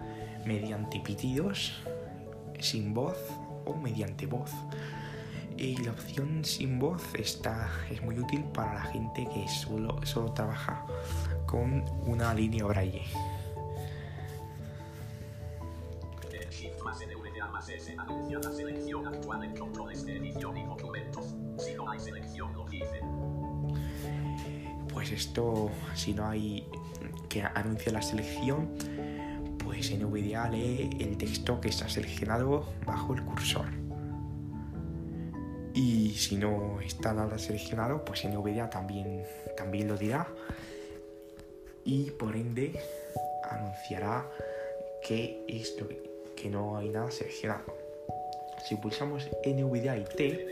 mediante 0.45 0.99
pitidos, 0.99 1.81
sin 2.59 2.93
voz 2.93 3.17
o 3.65 3.75
mediante 3.75 4.25
voz. 4.25 4.51
Y 5.57 5.77
la 5.77 5.91
opción 5.91 6.43
sin 6.43 6.79
voz 6.79 7.03
está, 7.13 7.69
es 7.91 8.01
muy 8.01 8.17
útil 8.17 8.43
para 8.45 8.73
la 8.75 8.81
gente 8.83 9.27
que 9.33 9.47
solo, 9.47 10.03
solo 10.05 10.31
trabaja 10.31 10.85
con 11.45 11.83
una 12.07 12.33
línea 12.33 12.65
braille. 12.65 13.03
Pues 24.91 25.11
esto, 25.11 25.69
si 25.93 26.13
no 26.13 26.27
hay 26.27 26.67
que 27.29 27.43
anuncia 27.43 27.91
la 27.91 28.01
selección, 28.01 28.75
pues 29.71 29.89
NVDA 29.89 30.49
lee 30.49 30.89
el 30.99 31.17
texto 31.17 31.61
que 31.61 31.69
está 31.69 31.87
seleccionado 31.87 32.65
bajo 32.85 33.13
el 33.13 33.23
cursor. 33.23 33.67
Y 35.73 36.09
si 36.09 36.35
no 36.35 36.81
está 36.81 37.13
nada 37.13 37.37
seleccionado, 37.37 38.03
pues 38.03 38.25
NVDA 38.25 38.69
también, 38.69 39.23
también 39.55 39.87
lo 39.87 39.95
dirá. 39.95 40.27
Y 41.85 42.11
por 42.11 42.35
ende 42.35 42.77
anunciará 43.49 44.29
que 45.07 45.45
esto 45.47 45.87
que 46.35 46.49
no 46.49 46.75
hay 46.75 46.89
nada 46.89 47.09
seleccionado. 47.09 47.73
Si 48.67 48.75
pulsamos 48.75 49.29
NVDA 49.45 49.99
y 49.99 50.03
T 50.03 50.47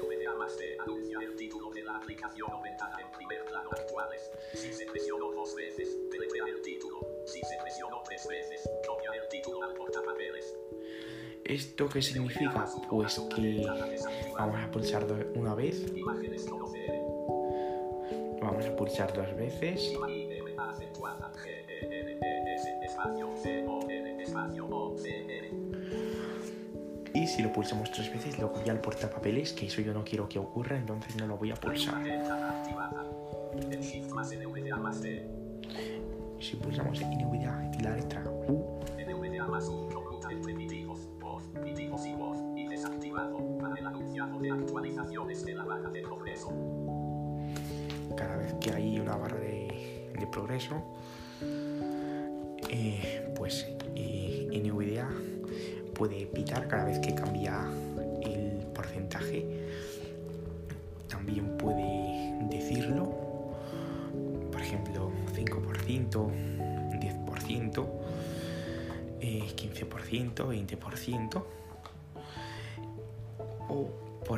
¿esto 11.49 11.89
qué 11.89 12.01
significa? 12.01 12.65
Pues 12.89 13.19
que 13.35 13.65
vamos 14.37 14.63
a 14.63 14.71
pulsar 14.71 15.05
una 15.35 15.55
vez, 15.55 15.85
vamos 18.41 18.65
a 18.65 18.75
pulsar 18.75 19.13
dos 19.13 19.35
veces 19.35 19.93
y 27.13 27.27
si 27.27 27.41
lo 27.41 27.51
pulsamos 27.51 27.91
tres 27.91 28.11
veces 28.11 28.37
lo 28.37 28.51
copia 28.51 28.71
al 28.71 28.81
portapapeles, 28.81 29.53
que 29.53 29.65
eso 29.65 29.81
yo 29.81 29.93
no 29.93 30.03
quiero 30.03 30.29
que 30.29 30.37
ocurra, 30.37 30.77
entonces 30.77 31.15
no 31.15 31.27
lo 31.27 31.37
voy 31.37 31.51
a 31.51 31.55
pulsar. 31.55 32.03
Si 36.39 36.55
pulsamos 36.55 37.01
NVDA 37.01 37.71
y 37.77 37.83
la 37.83 37.95
letra 37.95 38.23
U, 38.47 38.79
de 44.39 44.51
actualizaciones 44.51 45.45
de 45.45 45.53
la 45.53 45.63
barra 45.65 45.89
de 45.89 46.01
progreso. 46.01 46.51
cada 48.15 48.37
vez 48.37 48.53
que 48.55 48.71
hay 48.71 48.99
una 48.99 49.15
barra 49.15 49.37
de, 49.37 50.27
progreso, 50.31 50.75
eh, 52.69 53.33
pues 53.35 53.65
eh, 53.95 54.47
NVDA 54.51 55.09
puede 55.95 56.25
pitar 56.27 56.67
cada 56.67 56.85
vez 56.85 56.99
que 56.99 57.15
cambia 57.15 57.65
el 58.21 58.67
porcentaje. 58.73 59.45
También 61.07 61.57
puede 61.57 62.37
decirlo, 62.49 63.55
por 64.51 64.61
ejemplo, 64.61 65.11
5%, 65.33 66.31
10%, 66.99 67.87
eh, 69.21 69.43
15%, 69.55 70.47
20%. 70.47 71.43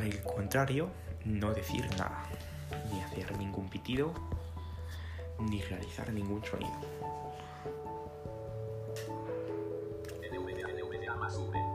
Por 0.02 0.10
el 0.10 0.20
contrario, 0.24 0.88
no 1.24 1.54
decir 1.54 1.88
nada, 1.96 2.24
ni 2.92 3.00
hacer 3.02 3.38
ningún 3.38 3.68
pitido, 3.70 4.12
ni 5.38 5.62
realizar 5.62 6.12
ningún 6.12 6.44
sonido. 6.44 6.72
NVDA, 10.18 11.12
más 11.12 11.36
W, 11.36 11.68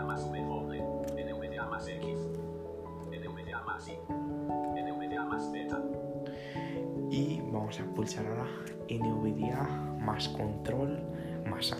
más 0.00 0.24
más. 0.24 0.78
NVDA 1.12 1.66
más 1.66 1.86
X. 1.88 2.18
NVDA 3.10 3.60
más 3.66 3.86
Y. 3.86 3.98
NVDA 4.08 5.24
más 5.26 5.50
Z. 5.52 5.95
vamos 7.66 7.80
a 7.80 7.94
pulsar 7.96 8.24
ahora 8.26 8.46
NVDA 8.88 9.64
más 9.98 10.28
control 10.28 11.02
más 11.50 11.72
A. 11.72 11.76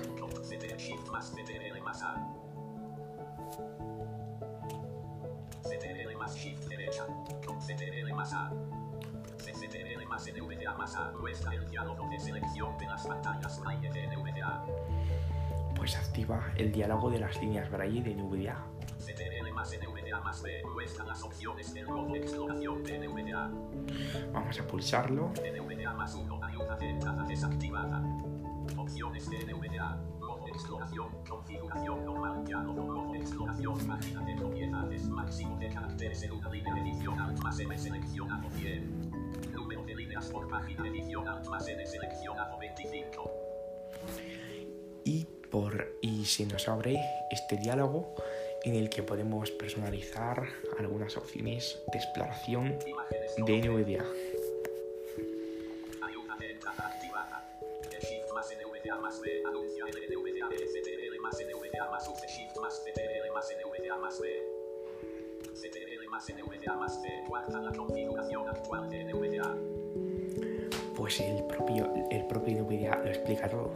Pues 15.77 15.97
activa 15.97 16.53
el 16.57 16.73
diálogo 16.73 17.11
de 17.11 17.21
las 17.21 17.41
líneas 17.41 17.71
braille 17.71 18.03
de 18.03 18.17
NVDA. 18.17 18.76
Vamos 24.33 24.61
a 24.61 24.67
pulsarlo 24.67 25.33
NVDA 25.33 25.93
más 25.95 26.15
1. 26.15 26.45
Ayuda 26.45 26.77
de 26.77 26.91
entrada 26.91 27.25
desactivada. 27.25 28.03
Opciones 28.77 29.29
de 29.29 29.45
NVDA. 29.45 29.97
Modo 30.21 30.47
exploración. 30.49 31.09
Configuración 31.29 32.05
normal. 32.05 32.45
Diálogo. 32.45 32.83
Modo 32.83 33.15
exploración. 33.15 33.79
Página 33.87 34.21
de 34.23 34.37
propiedades. 34.37 35.09
Máximo 35.09 35.57
de 35.59 35.69
caracteres 35.69 36.23
en 36.23 36.33
una 36.33 36.51
línea. 36.51 36.79
Edición 36.79 37.21
Alt 37.21 37.39
más 37.41 37.59
M 37.59 37.79
seleccionado 37.79 38.51
100. 38.51 39.53
Número 39.53 39.83
de 39.85 39.95
líneas 39.95 40.27
por 40.27 40.49
página. 40.49 40.87
Edición 40.87 41.29
Alt 41.29 41.47
más 41.49 41.67
N 41.67 41.87
seleccionado 41.87 42.59
25. 42.59 43.31
y 45.05 45.25
por 45.51 45.97
y 46.03 46.25
se 46.25 46.45
nos 46.47 46.69
abre 46.69 46.99
este 47.31 47.57
diálogo 47.57 48.15
en 48.65 48.75
el 48.75 48.91
que 48.91 49.03
podemos 49.03 49.51
personalizar 49.51 50.49
algunas 50.79 51.17
opciones 51.17 51.83
de 51.93 51.99
exploración 51.99 52.79
de 53.47 53.59
NVDA. 53.63 54.05
Pues 70.97 71.21
el 71.21 71.45
propio, 71.45 71.93
el 72.11 72.27
propio 72.27 72.63
NVDA 72.63 72.97
lo 72.97 73.09
explica 73.09 73.49
todo. 73.49 73.71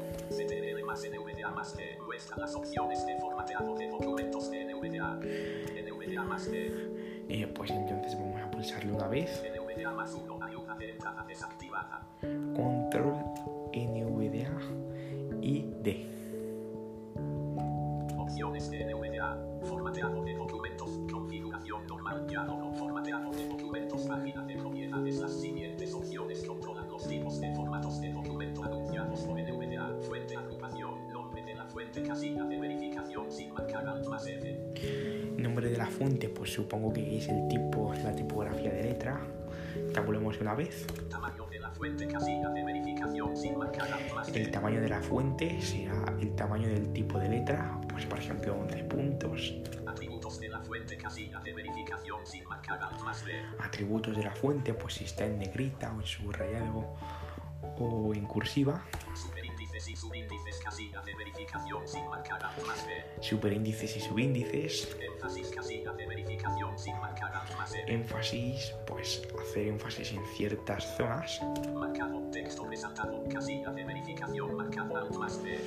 Más 0.90 1.08
NVDA 1.08 1.50
más 1.52 1.76
D 1.76 1.98
muestra 2.04 2.36
las 2.36 2.52
opciones 2.56 3.06
de 3.06 3.16
formateado 3.20 3.76
de 3.76 3.88
documentos 3.88 4.50
de 4.50 4.64
NVDA. 4.64 5.20
NVDA 5.20 6.24
más 6.24 6.50
D. 6.50 7.24
Eh, 7.28 7.46
pues 7.46 7.70
entonces 7.70 8.18
vamos 8.18 8.40
a 8.42 8.50
pulsarlo 8.50 8.96
una 8.96 9.06
vez. 9.06 9.40
NVDA 9.40 9.92
más 9.92 10.12
1 10.12 10.42
ayuda 10.42 10.74
de 10.74 10.90
entrada 10.90 11.24
desactivada. 11.28 12.02
Control 12.20 13.09
supongo 36.50 36.92
que 36.92 37.16
es 37.18 37.28
el 37.28 37.48
tipo, 37.48 37.94
la 38.04 38.14
tipografía 38.14 38.72
de 38.72 38.82
letra. 38.82 39.20
Tabulemos 39.94 40.40
una 40.40 40.54
vez. 40.54 40.86
Tamaño 41.08 41.46
de 41.46 41.58
la 41.60 41.70
fuente 41.70 42.06
casilla 42.06 42.48
de 42.50 42.64
verificación 42.64 43.36
sin 43.36 43.58
marcar 43.58 43.92
alt 43.92 44.14
más 44.14 44.28
El 44.28 44.50
tamaño 44.50 44.80
de 44.80 44.88
la 44.88 45.00
fuente 45.00 45.60
será 45.60 46.04
el 46.20 46.34
tamaño 46.34 46.68
del 46.68 46.92
tipo 46.92 47.18
de 47.18 47.28
letra, 47.28 47.80
pues 47.88 48.04
por 48.06 48.18
ejemplo 48.18 48.54
11 48.54 48.84
puntos. 48.84 49.54
Atributos 49.86 50.40
de 50.40 50.48
la 50.48 50.60
fuente 50.60 50.96
casilla 50.96 51.40
de 51.40 51.52
verificación 51.52 52.26
sin 52.26 52.44
marcar 52.44 52.80
más. 53.02 53.24
Atributos 53.58 54.16
de 54.16 54.24
la 54.24 54.30
fuente, 54.30 54.74
pues 54.74 54.94
si 54.94 55.04
está 55.04 55.26
en 55.26 55.38
negrita 55.38 55.92
o 55.92 56.00
en 56.00 56.06
subrayado 56.06 56.94
o 57.78 58.14
en 58.14 58.26
cursiva. 58.26 58.84
Superíndices 59.14 59.88
y 59.88 59.96
subíndices 59.96 60.60
casilla 60.62 61.00
de 61.02 61.14
verificación 61.14 61.88
sin 61.88 62.08
marcar 62.08 62.42
alt 62.44 62.66
más 62.66 62.86
D. 62.86 62.92
Superíndices 63.20 63.96
y 63.96 64.00
subíndices. 64.00 64.96
Énfasis 65.00 65.50
casilla 65.50 65.92
de 65.92 66.06
verificación 66.06 66.19
sin 66.76 66.94
más. 66.98 67.74
Énfasis, 67.86 68.74
pues 68.86 69.22
hacer 69.40 69.68
énfasis 69.68 70.12
en 70.12 70.24
ciertas 70.36 70.96
zonas. 70.96 71.40
Marcado 71.74 72.20
texto 72.30 72.66
resaltado 72.66 73.24
casilla 73.28 73.70
de 73.70 73.84
verificación 73.84 74.56
marcar 74.56 74.90
alt 74.96 75.14
más 75.16 75.42
D. 75.42 75.60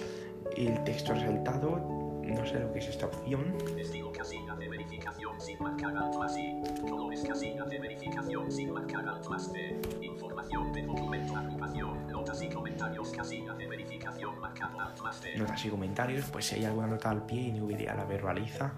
El 0.58 0.84
texto 0.84 1.14
resaltado, 1.14 1.78
no 2.24 2.46
sé 2.46 2.60
lo 2.60 2.72
que 2.74 2.80
es 2.80 2.88
esta 2.88 3.06
opción. 3.06 3.56
Estilo 3.78 4.12
casilla 4.12 4.56
de 4.56 4.70
verificación 4.70 5.40
sin 5.40 5.62
marcar 5.62 5.96
alt 5.96 6.16
más 6.16 6.38
I. 6.38 6.62
Colores 6.82 7.24
casilla 7.28 7.64
de 7.66 7.80
verificación 7.80 8.52
sin 8.52 8.74
marcar 8.74 9.08
alt 9.08 9.28
más 9.28 9.54
D. 9.54 9.82
Información 10.02 10.74
de 10.74 10.82
documento 10.82 11.36
agrupación. 11.36 12.08
Notas 12.08 12.42
y 12.42 12.50
comentarios 12.50 13.12
casilla 13.12 13.54
de 13.54 13.68
verificación 13.68 14.40
marcar 14.40 14.72
alt 14.80 15.00
más 15.02 15.22
D. 15.22 15.36
Notas 15.38 15.66
y 15.66 15.70
comentarios, 15.70 16.26
pues 16.32 16.46
si 16.46 16.56
hay 16.56 16.66
alguna 16.66 16.88
nota 16.88 17.10
al 17.10 17.26
pie, 17.26 17.52
NVDA 17.52 17.94
la 17.96 18.06
verbaliza. 18.06 18.74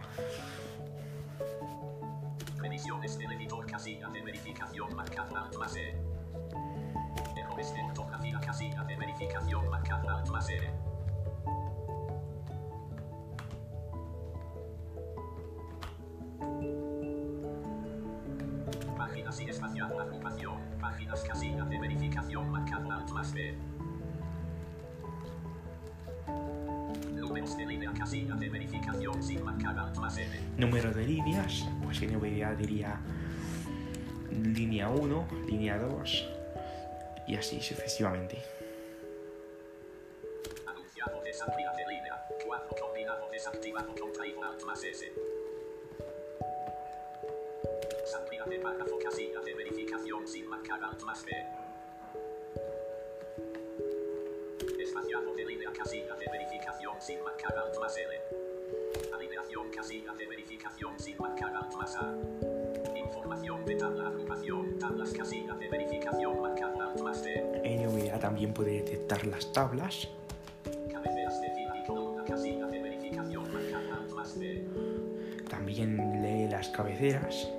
Casilla 3.86 4.10
de 4.10 4.21
verificación 4.24 4.95
marcar 4.95 5.28
alt 5.38 5.56
más 5.60 5.76
E. 5.76 5.93
Errores 7.38 7.71
de 7.71 7.84
ortografía 7.84 8.39
casilla 8.39 8.84
de 8.84 8.95
verificación 8.95 9.69
marcar 9.69 10.10
alt 10.10 10.28
más 10.30 10.50
E. 10.50 10.71
Páginas 18.98 19.39
y 19.39 19.50
espacial 19.52 20.00
agrupación. 20.00 20.58
Páginas 20.82 21.21
casilla 21.21 21.63
de 21.65 21.80
verificación 21.80 22.50
marcar 22.50 22.91
alt 22.91 23.12
más 23.12 23.34
B. 23.36 23.56
Números 27.13 27.56
de 27.56 27.65
línea 27.67 27.93
casilla 27.93 28.34
de 28.34 28.50
verificación 28.50 29.21
sin 29.21 29.45
marcar 29.45 29.78
más 30.00 30.17
N. 30.17 30.39
Número 30.58 30.91
de 30.91 31.06
líneas, 31.06 31.67
pues 31.84 32.02
diría 32.56 33.00
línea 34.36 34.89
1, 34.89 35.28
línea 35.48 35.78
2 35.78 36.26
y 37.28 37.36
así 37.36 37.62
sucesivamente. 37.62 38.38
Anunciado 40.65 41.21
de 41.21 41.32
de 41.32 41.88
línea. 41.88 42.26
4 42.45 42.76
combinado 42.80 43.30
desactivado 43.32 43.95
contraído 43.95 44.43
alt 44.43 44.63
más 44.63 44.84
S. 44.84 45.12
Salida 48.06 48.45
de 48.45 48.58
línea 55.45 55.71
de 56.15 56.26
sin 57.06 57.24
marcar 57.24 57.56
alt 57.56 57.78
más. 57.80 57.95
Alineación 59.13 59.69
casilla 59.69 60.13
de 60.13 60.26
verificación 60.26 61.00
sin 61.00 61.17
marcar 61.17 61.56
alt 61.56 61.74
más. 61.76 61.95
De 63.36 63.76
tabla 63.76 64.08
agrupación. 64.08 64.80
Tablas 64.80 65.12
casilla 65.12 65.56
de 65.56 65.67
verificación 65.67 66.41
más. 67.04 67.21
NVDA 67.63 68.17
también 68.17 68.54
puede 68.54 68.82
detectar 68.82 69.26
las 69.28 69.52
tablas. 69.52 70.08
Cabeceras 70.89 71.41
de 71.41 71.50
fila 71.52 71.78
y 71.78 71.86
columna 71.86 72.24
casilla 72.24 72.65
de 72.67 72.82
verificación 72.82 73.43
marcar 73.52 73.84
alt 73.91 74.12
más 74.13 74.39
D. 74.39 74.65
También 75.50 76.21
lee 76.21 76.50
las 76.50 76.69
cabeceras. 76.69 77.50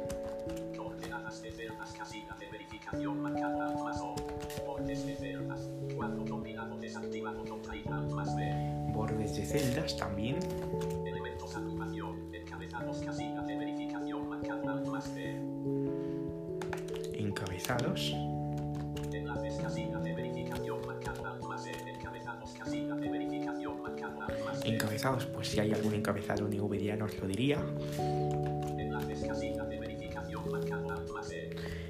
Si 25.56 25.60
hay 25.60 25.72
algún 25.72 25.94
encabezado 25.94 26.46
NVDA 26.48 26.96
nos 26.96 27.18
lo 27.18 27.26
diría. 27.26 27.58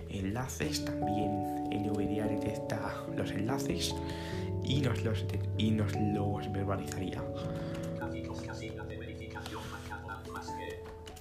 Enlaces 0.08 0.84
también 0.84 1.64
NVDA 1.72 2.28
detecta 2.28 3.04
los 3.16 3.32
enlaces 3.32 3.92
y 4.62 4.80
nos 4.82 5.02
los, 5.02 5.26
y 5.58 5.72
nos 5.72 5.92
los 5.96 6.52
verbalizaría. 6.52 7.20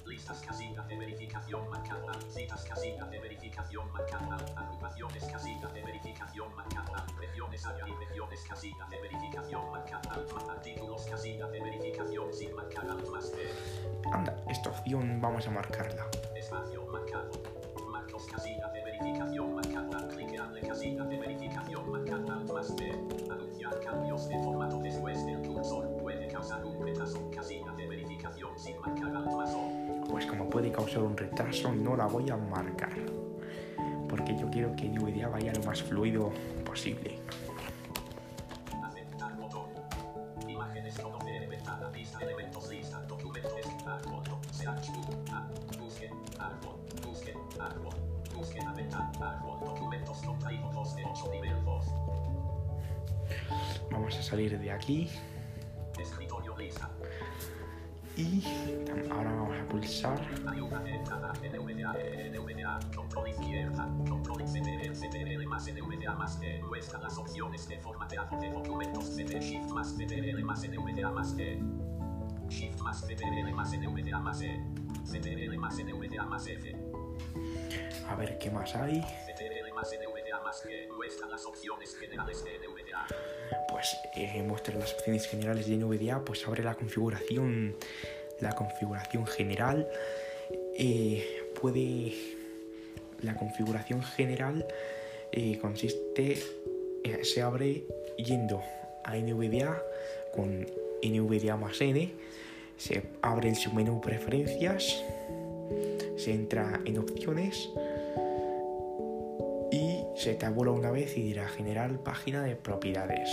Listas 0.06 0.40
casilla 0.46 0.84
de 0.84 0.98
verificación. 0.98 1.62
Citas 2.32 2.64
casilla 2.64 3.06
de 3.06 3.20
verificación 3.22 3.92
marcar 3.92 4.22
alt. 4.32 4.56
Agrupaciones 4.56 5.24
casilla 5.24 5.45
y 7.56 8.06
regiones 8.06 8.44
casilla 8.50 8.86
de 8.90 9.00
verificación 9.00 9.72
marcar 9.72 10.02
alt. 10.10 10.30
Artículos 10.50 11.06
casilla 11.06 11.48
de 11.48 11.62
verificación 11.62 12.34
sin 12.34 12.54
marcar 12.54 12.86
alt 12.90 13.08
más 13.08 13.32
D. 13.32 13.38
Anda, 14.12 14.36
esta 14.50 14.72
opción 14.72 15.22
vamos 15.22 15.48
a 15.48 15.52
marcarla. 15.52 16.06
Espacio 16.36 16.86
marcado. 16.88 17.32
Marcos 17.90 18.26
casilla 18.26 18.68
de 18.74 18.84
verificación 18.84 19.56
marcar 19.56 19.88
alt. 19.96 20.14
Cliqueable 20.14 20.62
casilla 20.68 21.06
de 21.06 21.18
verificación 21.18 21.90
marcar 21.90 22.30
alt 22.30 22.52
más 22.52 22.76
D. 22.76 22.92
Anunciar 23.32 23.80
cambios 23.80 24.28
de 24.28 24.44
formato 24.44 24.80
después 24.80 25.26
del 25.26 25.48
cursor. 25.48 25.98
Puede 26.02 26.28
causar 26.28 26.66
un 26.66 26.86
retraso. 26.86 27.32
Casilla 27.32 27.72
de 27.72 27.88
verificación 27.88 28.60
sin 28.60 28.78
marcar 28.82 29.16
alt 29.16 29.32
más 29.32 29.54
O. 29.54 29.72
Pues 30.10 30.26
como 30.26 30.50
puede 30.50 30.74
causar 30.74 31.04
un 31.04 31.16
retraso, 31.16 31.72
no 31.72 31.96
la 31.96 32.08
voy 32.08 32.30
a 32.30 32.36
marcar. 32.36 32.98
Porque 34.10 34.38
yo 34.38 34.50
quiero 34.52 34.76
que 34.76 34.90
NVDA 34.90 35.30
vaya 35.30 35.54
lo 35.54 35.64
más 35.64 35.82
fluido 35.82 36.32
posible. 36.64 37.18
E 54.88 55.10
CTRL 75.06 75.58
más 75.58 75.78
NVDA 75.80 76.26
más 76.26 76.48
F 76.48 76.76
a 78.08 78.16
ver 78.16 78.38
qué 78.38 78.52
más 78.52 78.76
hay. 78.76 79.02
Más 80.44 80.64
G 80.64 80.90
muestra 80.96 81.28
las 81.28 81.46
opciones 81.46 81.96
generales 81.96 82.44
de 82.44 82.60
NVDA 82.60 83.08
Pues 83.70 83.96
eh, 84.16 84.44
muestra 84.44 84.76
las 84.76 84.94
opciones 84.94 85.28
generales 85.28 85.68
de 85.68 85.78
NVDA, 85.78 86.24
pues 86.24 86.46
abre 86.48 86.64
la 86.64 86.76
configuración, 86.76 87.76
la 88.40 88.54
configuración 88.54 89.26
general. 89.28 89.88
Eh, 90.78 91.52
puede 91.60 92.36
la 93.22 93.36
configuración 93.36 94.04
general 94.04 94.66
eh, 95.32 95.58
consiste 95.60 96.38
eh, 97.04 97.24
se 97.24 97.42
abre 97.42 97.84
yendo 98.18 98.62
a 99.04 99.16
NVDA 99.16 99.82
con 100.34 100.66
NVDA 101.04 101.58
más 101.58 101.82
N 101.82 102.12
se 102.78 103.04
abre 103.22 103.50
el 103.50 103.56
submenú 103.56 104.02
preferencias 104.02 105.04
se 106.18 106.32
entra 106.32 106.82
en 106.86 106.98
opciones 107.00 107.70
se 110.16 110.34
tabula 110.36 110.72
una 110.72 110.92
vez 110.92 111.18
y 111.18 111.22
dirá 111.22 111.48
general 111.48 112.00
página 112.00 112.44
de 112.44 112.56
propiedades 112.56 113.30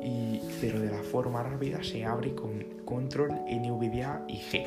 y 0.00 0.40
pero 0.60 0.80
de 0.80 0.90
la 0.90 1.02
forma 1.02 1.42
rápida 1.42 1.82
se 1.82 2.04
abre 2.04 2.34
con 2.34 2.60
control 2.84 3.30
NVDA 3.48 4.24
y 4.28 4.38
G. 4.38 4.66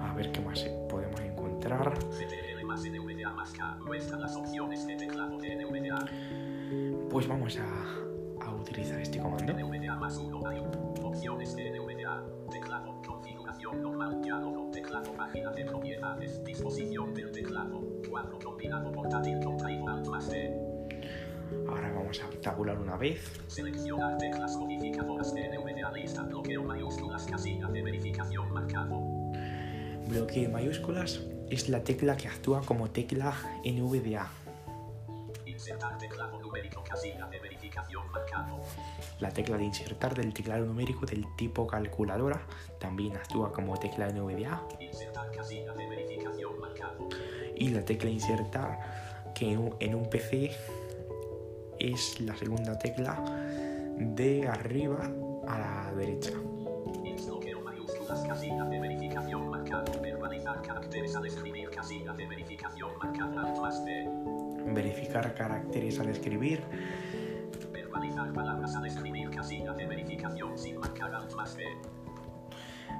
A 0.00 0.14
ver 0.14 0.32
qué 0.32 0.40
más 0.40 0.64
podemos 0.88 1.20
encontrar. 1.20 1.98
Pues 7.10 7.26
vamos 7.26 7.58
a 7.58 8.07
utilizar 8.68 9.00
este 9.00 9.18
comando. 9.18 9.52
NVDA 9.52 9.96
más 9.96 10.16
1 10.16 10.48
hay 10.48 10.62
opciones 11.02 11.54
de 11.56 11.70
NVDA. 11.70 12.24
Teclado, 12.50 13.02
configuración 13.06 13.82
normal, 13.82 14.20
diálogo, 14.22 14.70
teclado, 14.70 15.12
página 15.12 15.50
de 15.52 15.64
propiedades, 15.64 16.44
disposición 16.44 17.14
del 17.14 17.32
teclado, 17.32 17.82
cuadro 18.08 18.38
combinado 18.38 18.92
portátil 18.92 19.38
contraído 19.44 19.88
alt 19.88 20.06
más 20.08 20.30
D. 20.30 20.54
Ahora 21.68 21.92
vamos 21.92 22.20
a 22.20 22.40
tabular 22.40 22.78
una 22.78 22.96
vez. 22.96 23.40
Seleccionar 23.46 24.18
bloqueo 30.08 30.50
mayúsculas, 30.50 31.20
es 31.50 31.68
la 31.68 31.84
tecla 31.84 32.16
que 32.16 32.28
actúa 32.28 32.62
como 32.62 32.90
tecla 32.90 33.34
NVDA. 33.64 34.30
Insertar. 35.44 35.98
La 39.20 39.30
tecla 39.30 39.56
de 39.56 39.64
insertar 39.64 40.14
del 40.14 40.32
teclado 40.32 40.64
numérico 40.64 41.04
del 41.04 41.24
tipo 41.36 41.66
calculadora 41.66 42.40
también 42.78 43.16
actúa 43.16 43.52
como 43.52 43.76
tecla 43.76 44.08
NVDA. 44.10 44.62
De 44.78 44.86
marcado. 46.60 47.08
Y 47.56 47.68
la 47.70 47.84
tecla 47.84 48.10
insertar 48.10 49.32
que 49.34 49.52
en 49.52 49.94
un, 49.94 50.08
PC 50.08 50.52
es 51.78 52.20
la 52.20 52.36
segunda 52.36 52.78
tecla 52.78 53.22
de 53.96 54.48
arriba 54.48 55.10
a 55.46 55.58
la 55.58 55.92
derecha. 55.94 56.32
Verificar 64.74 65.34
caracteres 65.34 65.98
al 65.98 66.08
escribir. 66.08 66.62
Verbalizar 68.18 68.32
palabras 68.32 68.74
al 68.74 68.86
escribir, 68.86 69.30
casilla 69.30 69.72
de 69.74 69.86
verificación 69.86 70.58
sin 70.58 70.78
marcar 70.78 71.14
alt 71.14 71.32
más 71.34 71.56
D. 71.56 71.62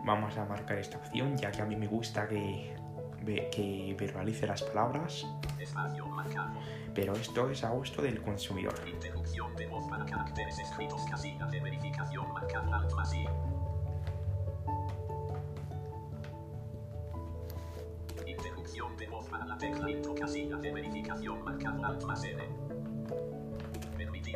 Vamos 0.04 0.36
a 0.36 0.44
marcar 0.44 0.78
esta 0.78 0.98
opción 0.98 1.36
ya 1.36 1.50
que 1.50 1.60
a 1.60 1.64
mí 1.64 1.74
me 1.74 1.88
gusta 1.88 2.28
que, 2.28 2.76
que 3.50 3.96
verbalice 3.98 4.46
las 4.46 4.62
palabras. 4.62 5.26
Espacio 5.58 6.06
marcado. 6.06 6.52
Pero 6.94 7.14
esto 7.14 7.50
es 7.50 7.64
a 7.64 7.70
gusto 7.70 8.00
del 8.00 8.22
consumidor. 8.22 8.74
Interrupción 8.86 9.56
de 9.56 9.66
voz 9.66 9.88
para 9.90 10.04
caracteres 10.06 10.56
escritos, 10.60 11.04
casilla 11.10 11.46
de 11.46 11.60
verificación 11.60 12.32
marcada 12.32 12.76
alt 12.76 12.92
más 12.92 13.12
I. 13.12 13.26
Interrupción 18.24 18.96
de 18.96 19.08
voz 19.08 19.28
para 19.28 19.44
la 19.46 19.58
tecla 19.58 19.90
intro, 19.90 20.14
casilla 20.14 20.56
de 20.58 20.72
verificación 20.72 21.42
marcada 21.42 21.88
alt 21.88 22.04
más 22.04 22.22
N. 22.22 22.77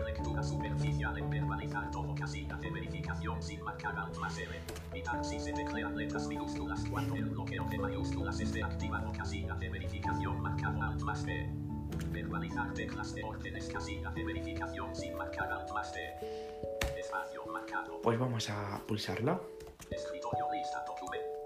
Lectura 0.04 0.42
superficial 0.42 1.16
en 1.16 1.30
verbalizar 1.30 1.90
todo, 1.90 2.14
casilla 2.14 2.56
de 2.56 2.70
verificación 2.70 3.42
sin 3.42 3.62
marcar 3.62 3.96
alt 3.96 4.16
más 4.18 4.36
L. 4.38 4.50
Evitar 4.90 5.24
si 5.24 5.38
se 5.38 5.52
teclean 5.52 5.96
letras 5.96 6.26
minúsculas 6.26 6.84
cuando 6.90 7.14
el 7.14 7.26
bloqueo 7.26 7.64
de 7.70 7.78
mayúsculas 7.78 8.40
esté 8.40 8.62
activado, 8.62 9.12
casilla 9.12 9.54
de 9.54 9.68
verificación 9.68 10.40
marcada 10.40 10.88
alt 10.88 11.02
más 11.02 11.24
B. 11.24 11.48
Verbalizar 12.10 12.72
teclas 12.74 13.14
de 13.14 13.24
órdenes, 13.24 13.68
casilla 13.68 14.10
de 14.10 14.24
verificación 14.24 14.94
sin 14.94 15.14
marcar 15.16 15.50
alt 15.52 15.70
más 15.72 15.92
D. 15.92 16.00
Espacio 16.98 17.46
marcado. 17.46 18.00
Pues 18.02 18.18
vamos 18.18 18.50
a 18.50 18.80
pulsarla. 18.86 19.40
Escritorio 19.90 20.46
lista 20.52 20.84
documento. 20.86 21.41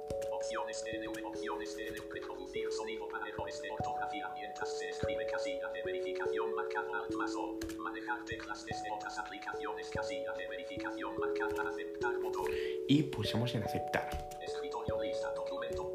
Opciones 0.46 0.84
NV, 0.86 1.26
opciones 1.26 1.76
NV, 1.76 2.12
reproducir 2.12 2.70
sonido 2.70 3.08
para 3.08 3.26
errores 3.26 3.60
de 3.60 3.68
ortografía 3.68 4.30
mientras 4.32 4.78
se 4.78 4.90
escribe 4.90 5.26
casilla 5.26 5.66
de 5.72 5.82
verificación 5.82 6.54
marcada 6.54 6.98
alt 7.00 7.12
más 7.16 7.34
O. 7.34 7.58
Manejar 7.78 8.24
teclas 8.24 8.64
desde 8.64 8.88
otras 8.92 9.18
aplicaciones 9.18 9.90
casilla 9.90 10.32
de 10.34 10.46
verificación 10.46 11.18
marcada 11.18 11.68
aceptar 11.68 12.16
botón. 12.20 12.44
Y 12.86 13.02
pulsamos 13.02 13.56
en 13.56 13.64
aceptar. 13.64 14.08
Escritorio 14.40 15.02
lista 15.02 15.32
documento. 15.34 15.92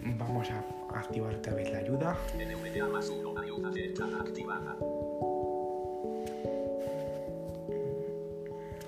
Vamos 0.00 0.48
a 0.50 0.64
activar 0.98 1.34
otra 1.34 1.52
vez 1.52 1.70
la 1.70 1.78
ayuda. 1.80 2.16
NVDA 2.34 2.88
más 2.88 3.10
1 3.10 3.38
ayuda 3.38 3.68
de 3.68 3.84
entrada 3.84 4.20
activada. 4.22 4.74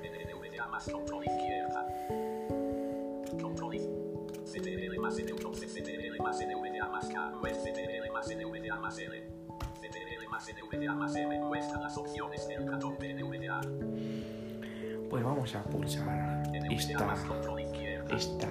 NVDA 0.00 0.66
más 0.68 0.88
control 0.88 1.26
izquierda. 1.26 2.27
CTRL 4.58 5.00
más. 5.00 5.16
Pues 15.10 15.24
vamos 15.24 15.54
a 15.54 15.62
pulsar 15.64 16.42
esta, 16.70 17.16
esta, 18.10 18.48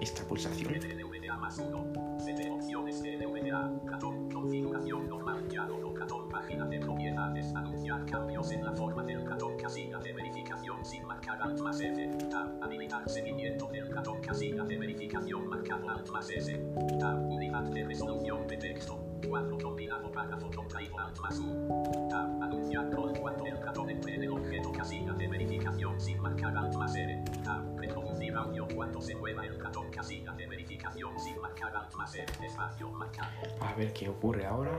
esta 0.00 0.24
pulsación. 0.28 0.74
NVDA 0.74 1.36
más 1.38 1.58
1. 1.58 1.92
CT 2.18 2.50
opciones 2.50 3.02
de 3.02 3.16
NVDA. 3.16 3.72
Ratón. 3.86 4.30
Configuración 4.30 5.08
normal. 5.08 5.48
Diálogo. 5.48 5.94
Página 6.30 6.66
de 6.66 6.78
propiedades. 6.78 7.52
Anunciar 7.54 8.04
cambios 8.06 8.52
en 8.52 8.64
la 8.64 8.72
forma 8.72 9.02
del. 9.02 9.24
Casilla 9.60 9.98
de 9.98 10.12
verificación 10.12 10.45
sin 10.86 11.04
marcar 11.04 11.42
alt 11.42 11.60
más 11.60 11.80
F. 11.80 12.08
Tab. 12.30 12.62
Habilitar 12.62 13.08
seguimiento 13.08 13.66
del 13.68 13.90
ratón. 13.90 14.20
Casilla 14.20 14.62
de 14.64 14.78
verificación 14.78 15.48
marcado 15.48 15.90
alt 15.90 16.08
más 16.10 16.30
S. 16.30 16.56
Tab. 17.00 17.28
Unidad 17.28 17.64
de 17.64 17.84
resolución 17.84 18.46
de 18.46 18.56
texto. 18.56 18.98
Cuadro 19.28 19.58
combinado 19.58 20.10
párrafo 20.12 20.48
contraído 20.54 20.98
alt 20.98 21.18
más 21.18 21.38
U. 21.40 22.08
Tab. 22.08 22.42
Anunciar 22.42 22.90
rol 22.92 23.12
cuando 23.20 23.46
el 23.46 23.60
ratón 23.60 23.90
entre 23.90 24.14
en 24.14 24.22
el 24.22 24.30
objeto 24.30 24.70
casilla 24.70 25.12
de 25.12 25.26
verificación 25.26 26.00
sin 26.00 26.20
marcar 26.20 26.56
alt 26.56 26.74
más 26.76 26.94
R. 26.94 27.24
Tab. 27.42 27.76
Reproducir 27.78 28.34
audio 28.34 28.68
cuando 28.74 29.00
se 29.00 29.16
mueva 29.16 29.44
el 29.44 29.58
ratón 29.58 29.90
casilla 29.90 30.32
de 30.32 30.46
verificación 30.46 31.18
sin 31.18 31.40
marcar 31.40 31.76
alt 31.76 31.92
más 31.94 32.14
R. 32.14 32.32
Espacio 32.44 32.90
marcado. 32.90 33.32
A 33.60 33.74
ver 33.74 33.92
qué 33.92 34.08
ocurre 34.08 34.46
ahora. 34.46 34.78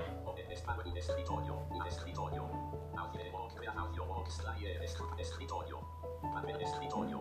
Un 0.66 0.98
escritorio. 0.98 1.56
Escritorio. 1.88 2.46
Audio 2.98 3.32
box, 3.32 3.54
crea 3.56 3.72
audio 3.78 4.06
box, 4.06 4.44
layer, 4.44 4.82
es- 4.84 4.98
escritorio. 5.20 5.80
Panel 6.34 6.60
escritorio. 6.62 7.20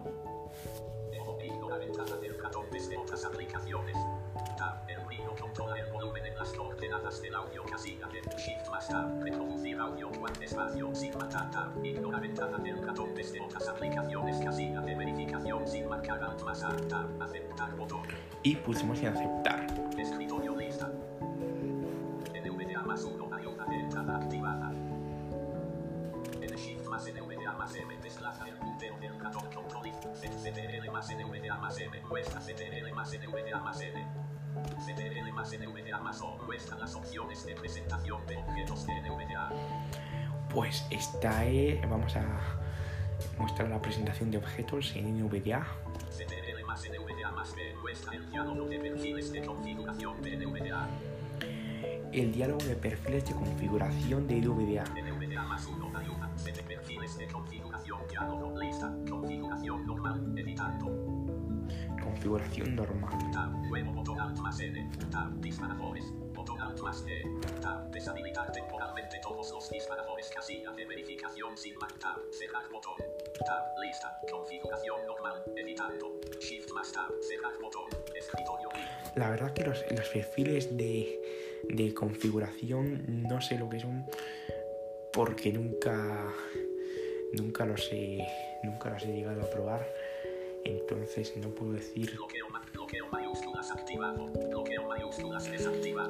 Ojo, 1.20 1.38
ignora 1.42 1.76
ventana 1.76 2.16
del 2.16 2.42
ratón 2.42 2.66
desde 2.70 2.96
otras 2.96 3.24
aplicaciones. 3.24 3.96
Tab, 4.56 4.88
el 4.88 5.04
ruido 5.04 5.34
controla 5.38 5.78
el 5.78 5.92
volumen 5.92 6.24
en 6.24 6.38
las 6.38 6.52
coordenadas 6.54 7.20
del 7.20 7.34
audio 7.34 7.62
casilla 7.64 8.06
de 8.06 8.20
Shift 8.36 8.68
más 8.70 8.88
Tab, 8.88 9.22
reproducir 9.22 9.78
audio, 9.78 10.10
cual 10.12 10.32
espacio, 10.42 10.94
Sigma 10.94 11.28
Tab, 11.28 11.50
Tab, 11.50 11.84
ignora 11.84 12.18
ventana 12.18 12.56
del 12.58 12.82
ratón 12.86 13.14
desde 13.14 13.40
otras 13.40 13.68
aplicaciones 13.68 14.38
casilla 14.42 14.80
de 14.80 14.94
verificación 14.94 15.66
sin 15.66 15.88
marcar 15.88 16.22
alt 16.24 16.42
más 16.42 16.60
Tab, 16.60 17.22
aceptar 17.22 17.76
botón. 17.76 18.02
Y 18.42 18.56
pulsamos 18.56 18.98
en 19.00 19.08
aceptar. 19.08 19.66
Escritorio 19.98 20.56
lista. 20.56 20.90
Más 22.96 23.04
1 23.04 23.34
ayuda 23.34 23.66
de 23.66 23.76
entrada 23.78 24.16
activada. 24.16 24.72
N 26.40 26.56
Shift 26.56 26.86
más 26.88 27.06
NVDA 27.06 27.52
más 27.52 27.74
M 27.76 27.94
desplaza 28.02 28.48
el 28.48 28.56
puntero 28.56 28.98
del 28.98 29.20
ratón 29.20 29.44
control 29.54 29.92
CTRL 30.14 30.90
más 30.90 31.10
NVDA 31.14 31.58
más 31.58 31.78
M 31.78 32.02
muestra 32.08 32.40
CTRL 32.40 32.90
más 32.94 33.12
NVDA 33.12 33.60
más 33.60 33.80
N. 33.82 34.06
CTRL 34.78 35.30
más 35.34 35.52
NVDA 35.52 35.98
más 36.00 36.22
O 36.22 36.38
muestra 36.46 36.78
las 36.78 36.94
opciones 36.94 37.44
de 37.44 37.54
presentación 37.54 38.26
de 38.26 38.38
objetos 38.38 38.86
de 38.86 38.94
NVDA. 39.02 39.50
Pues 40.48 40.86
esta 40.90 41.44
es. 41.44 41.78
Vamos 41.90 42.16
a 42.16 42.24
mostrar 43.36 43.68
la 43.68 43.82
presentación 43.82 44.30
de 44.30 44.38
objetos 44.38 44.96
en 44.96 45.22
NVDA. 45.22 45.66
CTRL 46.08 46.64
más 46.64 46.82
NVDA 46.88 47.30
más 47.32 47.54
B 47.54 47.74
muestra 47.82 48.14
el 48.14 48.30
diálogo 48.30 48.66
de 48.66 48.78
perfiles 48.78 49.32
de 49.32 49.44
configuración 49.44 50.22
de 50.22 50.36
NVDA. 50.38 50.88
El 52.12 52.32
diálogo 52.32 52.64
de 52.64 52.76
perfiles 52.76 53.26
de 53.26 53.34
configuración 53.34 54.26
de 54.26 54.36
NVDA. 54.40 54.84
NVDA 54.84 55.42
más 55.44 55.66
1 55.66 55.98
ayuda. 55.98 56.30
Set 56.36 56.62
perfiles 56.62 57.18
de 57.18 57.26
configuración 57.26 57.98
diálogo 58.08 58.58
lista. 58.58 58.94
Configuración 59.08 59.86
normal. 59.86 60.32
Editando. 60.36 60.86
Configuración 62.02 62.76
normal. 62.76 63.18
Tab. 63.32 63.50
Nuevo 63.68 63.92
botón 63.92 64.20
alt 64.20 64.38
más 64.38 64.60
N. 64.60 64.90
Tab. 65.10 65.32
Disparadores. 65.40 66.12
Botón 66.32 66.60
alt 66.60 66.80
más 66.80 67.04
E. 67.06 67.22
Tab. 67.60 67.90
Deshabilitar 67.90 68.50
temporalmente 68.52 69.20
todos 69.22 69.50
los 69.50 69.68
disparadores. 69.70 70.30
Casilla 70.34 70.70
de 70.72 70.86
verificación 70.86 71.56
sin 71.56 71.76
mark. 71.76 71.98
Tab. 71.98 72.16
Cerrar 72.30 72.64
botón. 72.72 72.94
Tab. 73.44 73.64
Lista. 73.82 74.18
Configuración 74.30 75.06
normal. 75.06 75.42
Editando. 75.56 76.20
Shift 76.40 76.70
más 76.72 76.92
Tab. 76.92 77.10
Cerrar 77.20 77.52
botón. 77.60 77.90
Escritorio. 78.14 78.68
La 79.16 79.30
verdad 79.30 79.52
que 79.52 79.64
los, 79.64 79.84
los 79.90 80.08
perfiles 80.08 80.76
de, 80.76 81.45
de 81.68 81.94
configuración 81.94 83.24
no 83.28 83.40
sé 83.40 83.58
lo 83.58 83.68
que 83.68 83.80
son 83.80 84.04
porque 85.12 85.52
nunca 85.52 86.32
nunca 87.32 87.64
los 87.64 87.88
he, 87.92 88.26
nunca 88.62 88.90
los 88.90 89.02
he 89.04 89.12
llegado 89.12 89.42
a 89.42 89.50
probar, 89.50 89.86
entonces 90.64 91.36
no 91.36 91.48
puedo 91.50 91.72
decir, 91.72 92.18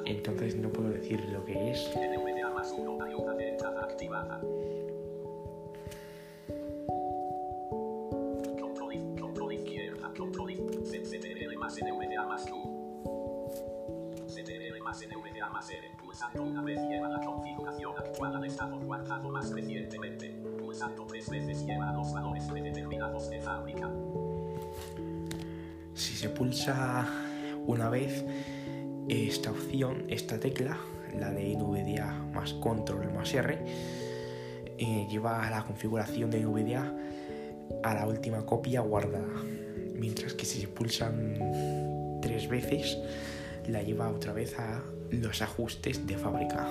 entonces 0.06 0.56
no 0.56 0.68
puedo 0.70 0.90
decir 0.90 1.20
lo 1.26 1.44
que 1.44 1.70
es. 1.70 1.90
Si 25.94 26.14
se 26.14 26.28
pulsa 26.28 27.08
una 27.66 27.88
vez 27.88 28.24
esta 29.08 29.50
opción, 29.50 30.04
esta 30.08 30.38
tecla, 30.38 30.76
la 31.18 31.30
de 31.30 31.56
NVDA 31.56 32.12
más 32.34 32.52
control 32.54 33.10
más 33.14 33.32
R, 33.32 33.58
eh, 34.78 35.06
lleva 35.10 35.46
a 35.46 35.50
la 35.50 35.64
configuración 35.64 36.30
de 36.30 36.40
NVDA 36.40 36.92
a 37.82 37.94
la 37.94 38.06
última 38.06 38.44
copia 38.44 38.82
guardada. 38.82 39.42
Mientras 39.94 40.34
que 40.34 40.44
si 40.44 40.60
se 40.60 40.68
pulsan 40.68 42.20
tres 42.20 42.46
veces, 42.46 42.98
la 43.66 43.82
lleva 43.82 44.10
otra 44.10 44.34
vez 44.34 44.58
a 44.58 44.82
los 45.10 45.42
ajustes 45.42 46.06
de 46.06 46.16
fábrica. 46.16 46.66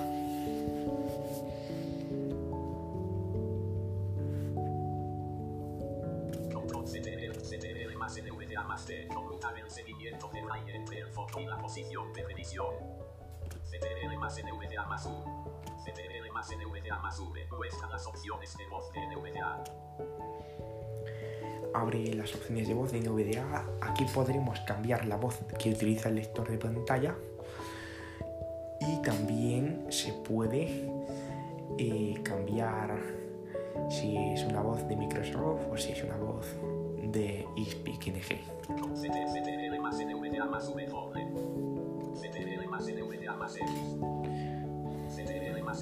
Abre 21.74 22.14
las 22.14 22.34
opciones 22.34 22.68
de 22.68 22.74
voz 22.74 22.92
de 22.92 23.00
NVDA. 23.00 23.66
Aquí 23.82 24.06
podremos 24.14 24.58
cambiar 24.60 25.04
la 25.06 25.16
voz 25.16 25.40
que 25.58 25.70
utiliza 25.70 26.08
el 26.08 26.16
lector 26.16 26.48
de 26.48 26.58
pantalla. 26.58 27.14
Y 28.80 29.02
también 29.02 29.86
se 29.88 30.12
puede 30.12 30.88
eh, 31.78 32.14
cambiar 32.22 32.98
si 33.90 34.16
es 34.16 34.44
una 34.44 34.60
voz 34.62 34.86
de 34.88 34.96
Microsoft 34.96 35.60
o 35.70 35.76
si 35.76 35.92
es 35.92 36.02
una 36.02 36.16
voz 36.16 36.46
de 37.12 37.46
eSpeak 37.56 38.08
NG. 38.08 38.40
CT- 38.94 39.32
CTRL 45.16 45.62
más 45.62 45.76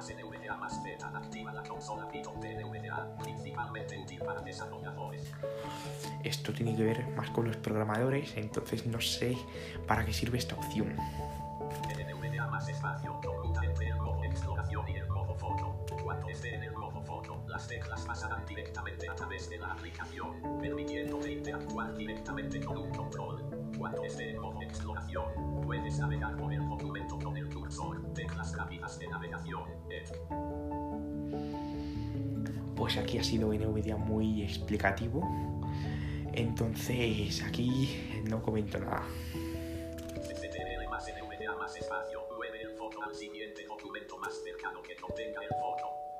NVDA 0.00 0.56
más 0.56 0.80
NVDA 0.80 0.82
Z. 0.82 1.06
Activa 1.06 1.52
la 1.52 1.62
consola 1.62 2.08
Python 2.08 2.40
de 2.40 2.64
NVDA. 2.64 3.14
Principalmente 3.18 3.98
útil 3.98 4.20
para 4.20 4.40
desarrolladores. 4.40 5.30
Esto 6.24 6.52
tiene 6.52 6.74
que 6.74 6.82
ver 6.82 7.06
más 7.08 7.30
con 7.30 7.46
los 7.46 7.56
programadores, 7.56 8.36
entonces 8.36 8.86
no 8.86 9.00
sé 9.00 9.36
para 9.86 10.04
qué 10.04 10.12
sirve 10.12 10.38
esta 10.38 10.54
opción. 10.54 10.96
NVDA 10.96 12.46
más 12.48 12.68
espacio. 12.68 13.20
Conmuta 13.22 13.64
entre 13.64 13.88
el 13.88 13.96
modo 13.96 14.24
exploración 14.24 14.88
y 14.88 14.92
el 14.94 15.08
modo 15.08 15.34
foto. 15.34 15.84
Cuando 16.02 16.28
esté 16.28 16.54
en 16.54 16.62
el 16.62 16.71
modo 16.71 16.71
foto, 16.71 16.71
las 17.52 17.68
teclas 17.68 18.00
pasarán 18.06 18.46
directamente 18.46 19.06
a 19.10 19.14
través 19.14 19.50
de 19.50 19.58
la 19.58 19.72
aplicación, 19.72 20.58
permitiéndote 20.58 21.32
interactuar 21.32 21.94
directamente 21.94 22.58
con 22.64 22.78
un 22.78 22.90
control. 22.90 23.44
Cuando 23.78 24.02
esté 24.04 24.30
en 24.30 24.40
modo 24.40 24.62
exploración, 24.62 25.60
puedes 25.60 25.98
navegar 25.98 26.34
por 26.38 26.50
el 26.50 26.66
documento 26.66 27.18
con 27.18 27.36
el 27.36 27.52
cursor. 27.52 28.02
Teclas 28.14 28.56
rápidas 28.56 28.98
de 28.98 29.06
navegación. 29.06 29.64
Ed. 29.90 30.08
Pues 32.74 32.96
aquí 32.96 33.18
ha 33.18 33.24
sido 33.24 33.52
NVDA 33.52 33.96
muy 33.96 34.42
explicativo. 34.42 35.20
Entonces 36.32 37.42
aquí 37.42 38.22
no 38.30 38.42
comento 38.42 38.78
nada. 38.78 39.04
CTRL 39.34 40.88
más 40.90 41.06
NVDA 41.06 41.54
más 41.58 41.76
espacio. 41.76 42.22
Mueve 42.34 42.62
el 42.62 42.70
foto 42.78 43.02
al 43.02 43.14
siguiente 43.14 43.66
documento 43.66 44.16
más 44.16 44.32
cercano 44.42 44.82
que 44.82 44.96
contenga 44.96 45.42
el 45.42 45.50
foto. 45.50 46.11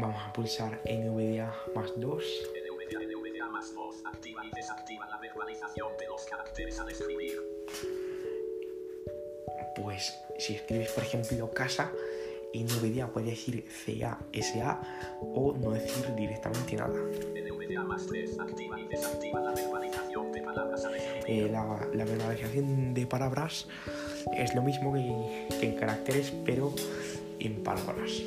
Vamos 0.00 0.22
a 0.26 0.32
pulsar 0.32 0.80
NVDA 0.86 1.54
más 1.74 1.92
2. 2.00 2.24
NVDA, 2.64 3.00
NVDA 3.00 3.50
más 3.50 3.74
voz. 3.74 4.02
Activa 4.06 4.42
y 4.46 4.50
desactiva 4.56 5.06
la 5.06 5.18
verbalización 5.18 5.88
de 5.98 6.06
los 6.06 6.24
caracteres 6.24 6.80
al 6.80 6.90
escribir. 6.90 7.38
Pues 9.76 10.18
si 10.38 10.54
escribes 10.54 10.90
por 10.92 11.04
ejemplo 11.04 11.50
casa, 11.50 11.92
NVDA 12.54 13.08
puede 13.12 13.32
decir 13.32 13.66
CASA 14.32 14.80
o 15.20 15.54
no 15.60 15.72
decir 15.72 16.14
directamente 16.14 16.76
nada. 16.76 16.98
NVDA 16.98 17.82
más 17.82 18.06
3. 18.06 18.40
Activa 18.40 18.80
y 18.80 18.88
desactiva 18.88 19.40
la 19.40 19.52
verbalización 19.52 20.32
de 20.32 20.40
palabras 20.40 20.84
al 20.86 20.94
escribir. 20.94 21.44
Eh, 21.44 21.48
la, 21.50 21.86
la 21.92 22.04
verbalización 22.06 22.94
de 22.94 23.06
palabras 23.06 23.68
es 24.34 24.54
lo 24.54 24.62
mismo 24.62 24.94
que, 24.94 25.58
que 25.60 25.66
en 25.66 25.76
caracteres, 25.76 26.32
pero 26.46 26.72
en 27.38 27.62
palabras. 27.62 28.22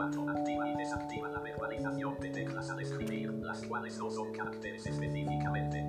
4. 0.00 0.30
Activa 0.30 0.66
y 0.66 0.76
desactiva 0.78 1.28
la 1.28 1.40
verbalización 1.40 2.18
de 2.20 2.30
teclas 2.30 2.70
al 2.70 2.80
escribir, 2.80 3.34
las 3.34 3.62
cuales 3.66 3.98
no 3.98 4.10
son 4.10 4.32
caracteres 4.32 4.86
específicamente. 4.86 5.82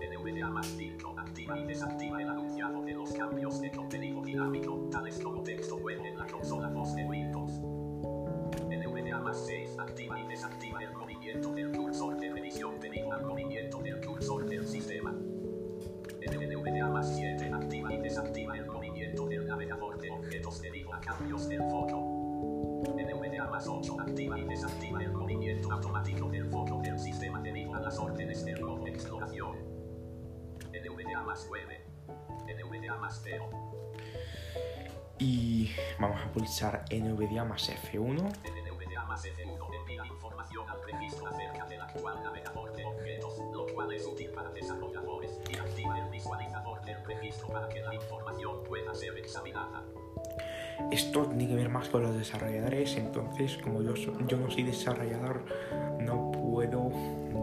NVDA 0.00 0.48
más 0.48 0.66
5. 0.78 1.14
Activa 1.18 1.58
y 1.58 1.66
desactiva 1.66 2.22
el 2.22 2.28
anunciado 2.30 2.82
de 2.82 2.94
los 2.94 3.12
cambios 3.12 3.60
de 3.60 3.70
contenido 3.70 4.22
dinámico, 4.22 4.88
tales 4.90 5.20
como 5.22 5.42
texto 5.42 5.76
web 5.76 6.00
en 6.06 6.16
la 6.16 6.26
consola 6.26 6.68
voz 6.70 6.94
de 6.94 7.04
Windows. 7.04 7.60
NVDA 8.70 9.20
más 9.20 9.44
6. 9.44 9.78
Activa 9.78 10.18
y 10.20 10.26
desactiva 10.26 10.67
más 31.38 31.46
9. 31.48 31.80
NVDA 32.46 32.96
más 32.96 33.20
0. 33.22 33.48
Y 35.20 35.70
vamos 36.00 36.20
a 36.20 36.32
pulsar 36.32 36.84
NVDA 36.90 37.44
más 37.44 37.70
F1. 37.70 38.16
NVDA 38.16 39.04
más 39.04 39.24
F1 39.24 39.76
envía 39.80 40.04
información 40.06 40.68
al 40.68 40.82
registro 40.82 41.28
acerca 41.28 41.64
del 41.66 41.80
actual 41.80 42.22
navegador 42.24 42.72
de 42.74 42.84
objetos, 42.84 43.38
lo 43.52 43.66
cual 43.72 43.92
es 43.92 44.04
útil 44.04 44.30
para 44.30 44.50
desarrolladores, 44.50 45.38
y 45.48 45.56
activa 45.56 46.00
el 46.00 46.10
visualizador 46.10 46.82
del 46.84 47.04
registro 47.04 47.46
para 47.48 47.68
que 47.68 47.82
la 47.82 47.94
información 47.94 48.64
pueda 48.64 48.92
ser 48.94 49.16
examinada. 49.16 49.84
Esto 50.90 51.26
tiene 51.26 51.46
que 51.46 51.54
ver 51.54 51.68
más 51.68 51.88
con 51.88 52.02
los 52.02 52.16
desarrolladores, 52.16 52.96
entonces 52.96 53.58
como 53.58 53.82
yo, 53.82 53.94
yo 53.94 54.36
no 54.38 54.50
soy 54.50 54.64
desarrollador, 54.64 55.44
no 56.00 56.32
puedo 56.32 56.90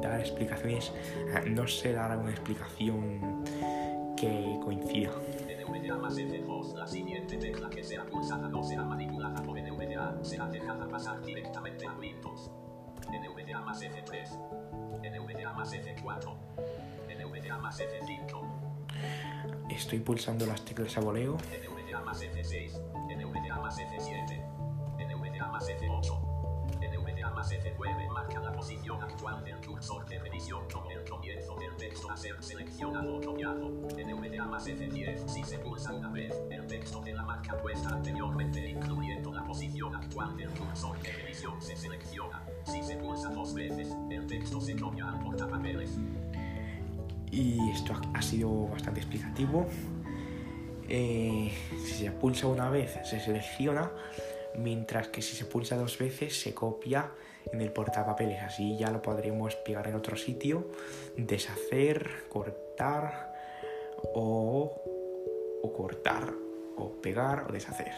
dar 0.02 0.20
explicaciones, 0.20 0.92
eh, 1.16 1.50
no 1.50 1.68
sé 1.68 1.94
dar 1.94 2.18
una 2.18 2.32
explicación 2.32 3.35
que 4.16 4.60
coincida. 4.64 5.12
NVDA 5.12 5.98
más 5.98 6.18
F2, 6.18 6.74
la 6.76 6.88
siguiente 6.88 7.38
tecla 7.38 7.70
que 7.70 7.84
sea 7.84 8.06
pulsada 8.06 8.48
no 8.48 8.64
manipulada 8.86 9.42
por 9.44 9.58
pasar 10.88 11.22
directamente 11.24 11.86
a 11.86 11.94
Windows. 11.94 12.52
NVDA 13.08 13.62
más 13.62 13.82
F3, 13.82 14.30
NVDA 15.02 15.54
más 15.54 15.74
F4, 15.74 16.36
NVDA 17.08 17.58
más 17.58 17.80
F5, 17.80 18.46
Estoy 19.70 20.00
pulsando 20.00 20.46
las 20.46 20.64
teclas 20.64 20.98
a 20.98 21.02
voleo. 21.02 21.34
NVDA 21.36 22.02
más 22.02 22.22
F6, 22.22 22.80
NVDA 23.10 23.60
más 23.60 23.80
F7, 23.80 24.42
NVDA 25.00 25.48
más 25.48 25.70
F8, 25.70 26.25
NVDA 27.46 27.52
más 27.52 27.52
F9 27.52 28.10
marca 28.12 28.40
la 28.40 28.52
posición 28.52 29.04
actual 29.04 29.44
del 29.44 29.58
cursor 29.64 30.04
de 30.08 30.18
revisión 30.18 30.64
con 30.72 30.90
el 30.90 31.08
comienzo 31.08 31.56
del 31.56 31.76
texto 31.76 32.10
a 32.10 32.18
ser 32.18 32.42
seleccionado 32.42 33.18
o 33.18 33.22
copiado. 33.22 33.70
NVDA 33.70 34.46
más 34.46 34.68
F10 34.68 35.28
si 35.28 35.44
se 35.44 35.60
pulsa 35.60 35.94
una 35.94 36.10
vez, 36.10 36.34
el 36.50 36.66
texto 36.66 37.02
de 37.02 37.14
la 37.14 37.24
marca 37.24 37.56
puesta 37.58 37.90
anteriormente 37.90 38.68
incluyendo 38.68 39.32
la 39.32 39.44
posición 39.46 39.96
actual 39.96 40.36
del 40.36 40.50
cursor 40.50 41.00
de 41.04 41.12
revisión 41.12 41.62
se 41.62 41.76
selecciona. 41.76 42.44
Si 42.64 42.82
se 42.82 42.98
pulsa 42.98 43.30
dos 43.30 43.54
veces, 43.54 43.96
el 44.10 44.26
texto 44.26 44.60
se 44.60 44.76
copia 44.76 45.08
al 45.10 45.20
portapapeles. 45.20 46.00
Y 47.30 47.70
esto 47.70 47.94
ha 48.14 48.22
sido 48.24 48.70
bastante 48.70 49.02
explicativo. 49.02 49.68
Eh, 50.88 51.52
si 51.72 52.06
se 52.06 52.12
pulsa 52.12 52.48
una 52.48 52.70
vez 52.70 52.98
se 53.04 53.20
selecciona, 53.20 53.92
mientras 54.58 55.10
que 55.10 55.22
si 55.22 55.36
se 55.36 55.46
pulsa 55.46 55.76
dos 55.76 55.98
veces 56.00 56.40
se 56.40 56.54
copia 56.54 57.12
en 57.52 57.62
el 57.62 57.72
portapapeles. 57.72 58.42
Así 58.44 58.78
ya 58.78 58.90
lo 58.92 59.02
podremos 59.02 59.56
pegar 59.56 59.88
en 59.88 59.96
otro 59.96 60.16
sitio, 60.16 60.68
deshacer, 61.18 62.28
cortar 62.30 63.34
o, 64.14 64.82
o 65.62 65.74
cortar 65.74 66.34
o 66.78 66.92
pegar 67.02 67.46
o 67.50 67.54
deshacer. 67.54 67.94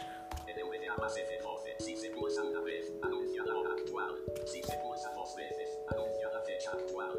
NVDA 0.47 0.95
más 0.97 1.15
F12. 1.17 1.79
Si 1.79 1.95
se 1.95 2.09
pulsa 2.11 2.43
una 2.43 2.61
vez, 2.61 2.93
anuncia 3.01 3.43
la 3.43 3.55
hora 3.55 3.71
actual. 3.73 4.15
Si 4.45 4.63
se 4.63 4.77
pulsa 4.77 5.11
dos 5.13 5.35
veces, 5.35 5.77
anuncia 5.87 6.29
la 6.31 6.41
fecha 6.41 6.71
actual. 6.71 7.11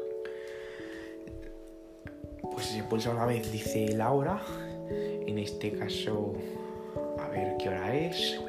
Pues 2.51 2.65
si 2.65 2.77
se 2.77 2.83
pulsa 2.83 3.11
una 3.11 3.25
vez 3.25 3.51
dice 3.51 3.89
la 3.89 4.11
hora. 4.11 4.41
En 4.89 5.37
este 5.37 5.71
caso, 5.77 6.33
a 7.19 7.29
ver 7.29 7.57
qué 7.57 7.69
hora 7.69 7.95
es. 7.95 8.39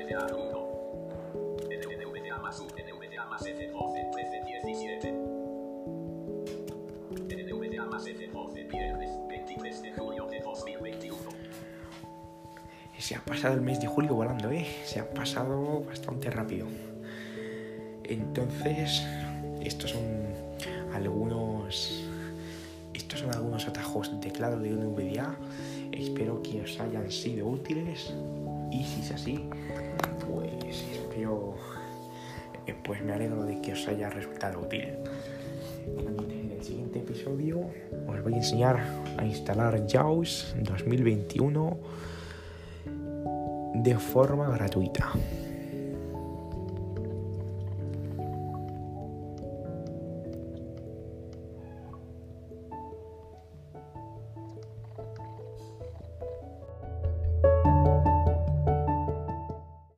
Se 13.10 13.16
ha 13.16 13.24
pasado 13.24 13.54
el 13.54 13.60
mes 13.60 13.80
de 13.80 13.88
julio 13.88 14.14
volando, 14.14 14.52
¿eh? 14.52 14.64
Se 14.84 15.00
ha 15.00 15.10
pasado 15.10 15.82
bastante 15.82 16.30
rápido. 16.30 16.68
Entonces, 18.04 19.02
estos 19.60 19.90
son 19.90 20.04
algunos. 20.94 22.04
Estos 22.94 23.18
son 23.18 23.34
algunos 23.34 23.66
atajos 23.66 24.12
de 24.12 24.18
teclado 24.18 24.60
de 24.60 24.70
NVDA. 24.70 25.34
Espero 25.90 26.40
que 26.40 26.60
os 26.60 26.78
hayan 26.78 27.10
sido 27.10 27.48
útiles. 27.48 28.14
Y 28.70 28.84
si 28.84 29.00
es 29.00 29.10
así, 29.10 29.44
pues 30.28 30.84
espero. 30.92 31.56
Pues 32.84 33.02
me 33.02 33.12
alegro 33.12 33.44
de 33.44 33.60
que 33.60 33.72
os 33.72 33.88
haya 33.88 34.08
resultado 34.08 34.60
útil. 34.60 34.84
En 35.98 36.52
el 36.52 36.62
siguiente 36.62 37.00
episodio 37.00 37.58
os 38.06 38.22
voy 38.22 38.34
a 38.34 38.36
enseñar 38.36 38.78
a 39.18 39.24
instalar 39.24 39.84
JAWS 39.88 40.54
2021 40.60 41.76
de 43.82 43.94
forma 43.96 44.50
gratuita. 44.50 45.12